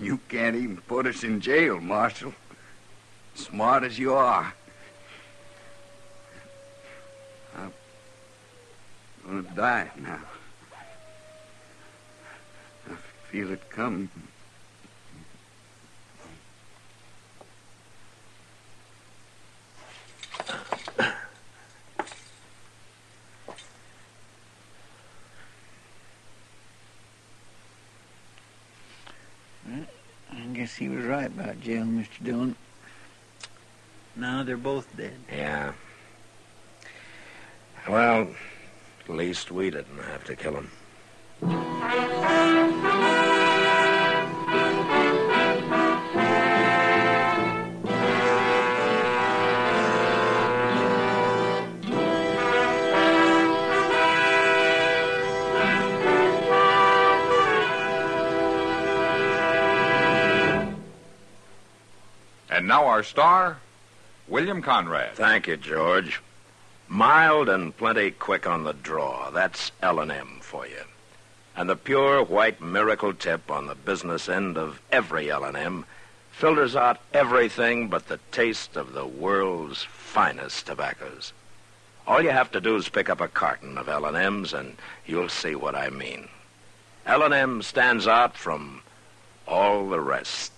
You 0.00 0.18
can't 0.28 0.56
even 0.56 0.78
put 0.78 1.06
us 1.06 1.22
in 1.22 1.40
jail, 1.40 1.80
Marshal. 1.80 2.34
Smart 3.34 3.84
as 3.84 3.98
you 3.98 4.14
are. 4.14 4.52
I'm 7.56 7.72
gonna 9.24 9.42
die 9.54 9.90
now. 9.96 10.18
I 12.90 12.94
feel 13.30 13.52
it 13.52 13.70
coming. 13.70 14.08
I 30.34 30.51
guess 30.62 30.76
he 30.76 30.88
was 30.88 31.04
right 31.04 31.26
about 31.26 31.60
jail, 31.60 31.82
Mr. 31.82 32.22
Dillon. 32.22 32.54
Now 34.14 34.44
they're 34.44 34.56
both 34.56 34.96
dead. 34.96 35.18
Yeah. 35.28 35.72
Well, 37.88 38.28
at 39.00 39.08
least 39.08 39.50
we 39.50 39.70
didn't 39.70 39.98
have 39.98 40.22
to 40.22 40.36
kill 40.36 40.54
him. 40.54 40.70
Now 62.72 62.86
our 62.86 63.02
star, 63.02 63.58
William 64.26 64.62
Conrad. 64.62 65.14
Thank 65.14 65.46
you, 65.46 65.58
George. 65.58 66.22
Mild 66.88 67.50
and 67.50 67.76
plenty 67.76 68.10
quick 68.10 68.46
on 68.46 68.64
the 68.64 68.72
draw. 68.72 69.28
That's 69.28 69.72
L&M 69.82 70.38
for 70.40 70.66
you. 70.66 70.84
And 71.54 71.68
the 71.68 71.76
pure 71.76 72.24
white 72.24 72.62
miracle 72.62 73.12
tip 73.12 73.50
on 73.50 73.66
the 73.66 73.74
business 73.74 74.26
end 74.26 74.56
of 74.56 74.80
every 74.90 75.30
L&M 75.30 75.84
filters 76.30 76.74
out 76.74 76.98
everything 77.12 77.88
but 77.88 78.08
the 78.08 78.20
taste 78.30 78.74
of 78.74 78.94
the 78.94 79.06
world's 79.06 79.82
finest 79.82 80.64
tobaccos. 80.64 81.34
All 82.06 82.22
you 82.22 82.30
have 82.30 82.50
to 82.52 82.60
do 82.62 82.76
is 82.76 82.88
pick 82.88 83.10
up 83.10 83.20
a 83.20 83.28
carton 83.28 83.76
of 83.76 83.90
L&M's 83.90 84.54
and 84.54 84.78
you'll 85.04 85.28
see 85.28 85.54
what 85.54 85.74
I 85.74 85.90
mean. 85.90 86.26
L&M 87.04 87.60
stands 87.60 88.06
out 88.06 88.34
from 88.34 88.80
all 89.46 89.90
the 89.90 90.00
rest. 90.00 90.51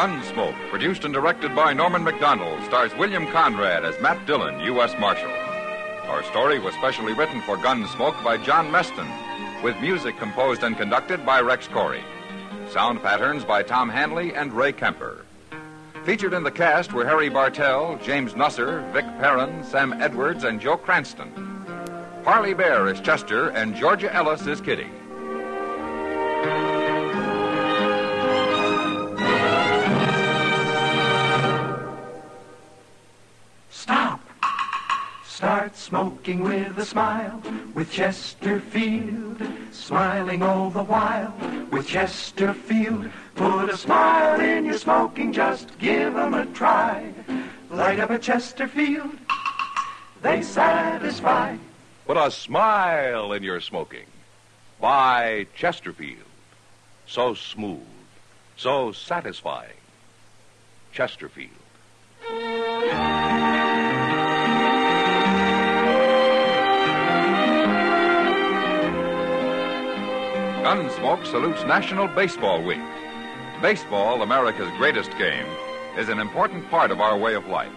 Gunsmoke, 0.00 0.54
produced 0.70 1.04
and 1.04 1.12
directed 1.12 1.54
by 1.54 1.72
Norman 1.72 2.02
Macdonnell, 2.02 2.64
stars 2.66 2.94
William 2.96 3.26
Conrad 3.26 3.84
as 3.84 4.00
Matt 4.00 4.24
Dillon, 4.26 4.60
U.S. 4.60 4.94
Marshal. 4.98 5.39
Our 6.10 6.24
story 6.24 6.58
was 6.58 6.74
specially 6.74 7.12
written 7.12 7.40
for 7.42 7.56
Gunsmoke 7.56 8.24
by 8.24 8.36
John 8.36 8.66
Meston, 8.72 9.08
with 9.62 9.80
music 9.80 10.18
composed 10.18 10.64
and 10.64 10.76
conducted 10.76 11.24
by 11.24 11.40
Rex 11.40 11.68
Koury. 11.68 12.02
Sound 12.68 13.00
patterns 13.00 13.44
by 13.44 13.62
Tom 13.62 13.88
Hanley 13.88 14.34
and 14.34 14.52
Ray 14.52 14.72
Kemper. 14.72 15.24
Featured 16.04 16.34
in 16.34 16.42
the 16.42 16.50
cast 16.50 16.92
were 16.92 17.06
Harry 17.06 17.28
Bartell, 17.28 17.96
James 18.02 18.32
Nusser, 18.32 18.92
Vic 18.92 19.04
Perrin, 19.20 19.62
Sam 19.62 19.92
Edwards, 20.02 20.42
and 20.42 20.60
Joe 20.60 20.76
Cranston. 20.76 21.30
Parley 22.24 22.54
Baer 22.54 22.88
is 22.88 23.00
Chester, 23.00 23.50
and 23.50 23.76
Georgia 23.76 24.12
Ellis 24.12 24.48
is 24.48 24.60
Kitty. 24.60 24.90
Smoking 35.90 36.40
with 36.44 36.78
a 36.78 36.84
smile 36.84 37.42
with 37.74 37.90
Chesterfield. 37.90 39.42
Smiling 39.72 40.40
all 40.40 40.70
the 40.70 40.84
while 40.84 41.34
with 41.72 41.88
Chesterfield. 41.88 43.10
Put 43.34 43.70
a 43.70 43.76
smile 43.76 44.40
in 44.40 44.66
your 44.66 44.78
smoking, 44.78 45.32
just 45.32 45.76
give 45.80 46.16
'em 46.16 46.34
a 46.34 46.46
try. 46.46 47.12
Light 47.70 47.98
up 47.98 48.10
a 48.10 48.20
Chesterfield. 48.20 49.18
They 50.22 50.42
satisfy. 50.42 51.56
Put 52.06 52.16
a 52.16 52.30
smile 52.30 53.32
in 53.32 53.42
your 53.42 53.60
smoking. 53.60 54.06
Buy 54.80 55.48
Chesterfield. 55.56 56.30
So 57.06 57.34
smooth, 57.34 57.96
so 58.56 58.92
satisfying. 58.92 59.82
Chesterfield. 60.92 61.59
Gunsmoke 70.60 71.24
salutes 71.24 71.64
National 71.64 72.06
Baseball 72.06 72.62
Week. 72.62 72.82
Baseball, 73.62 74.20
America's 74.20 74.70
greatest 74.76 75.10
game, 75.16 75.46
is 75.96 76.10
an 76.10 76.18
important 76.18 76.68
part 76.68 76.90
of 76.90 77.00
our 77.00 77.16
way 77.16 77.34
of 77.34 77.46
life. 77.46 77.72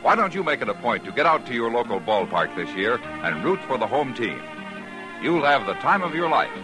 Why 0.00 0.14
don't 0.14 0.32
you 0.32 0.44
make 0.44 0.62
it 0.62 0.68
a 0.68 0.74
point 0.74 1.04
to 1.04 1.10
get 1.10 1.26
out 1.26 1.46
to 1.46 1.52
your 1.52 1.68
local 1.68 2.00
ballpark 2.00 2.54
this 2.54 2.70
year 2.76 3.00
and 3.24 3.44
root 3.44 3.58
for 3.66 3.76
the 3.76 3.88
home 3.88 4.14
team? 4.14 4.40
You'll 5.20 5.44
have 5.44 5.66
the 5.66 5.74
time 5.74 6.02
of 6.02 6.14
your 6.14 6.28
life, 6.28 6.56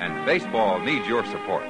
and 0.00 0.26
baseball 0.26 0.80
needs 0.80 1.06
your 1.06 1.24
support. 1.26 1.68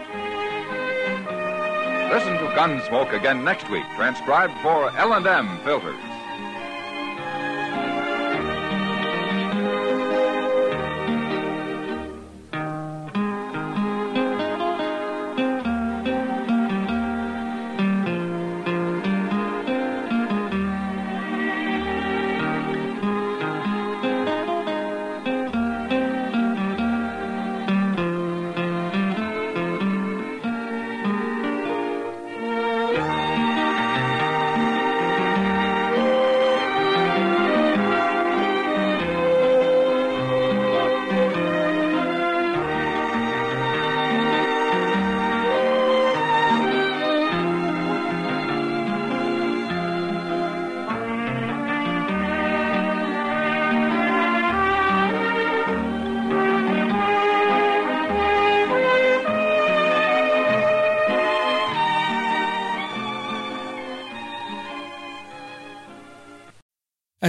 Listen 2.11 2.33
to 2.39 2.51
Gunsmoke 2.57 3.13
again 3.13 3.45
next 3.45 3.69
week, 3.69 3.85
transcribed 3.95 4.55
for 4.63 4.91
L&M 4.97 5.59
Filters. 5.65 6.12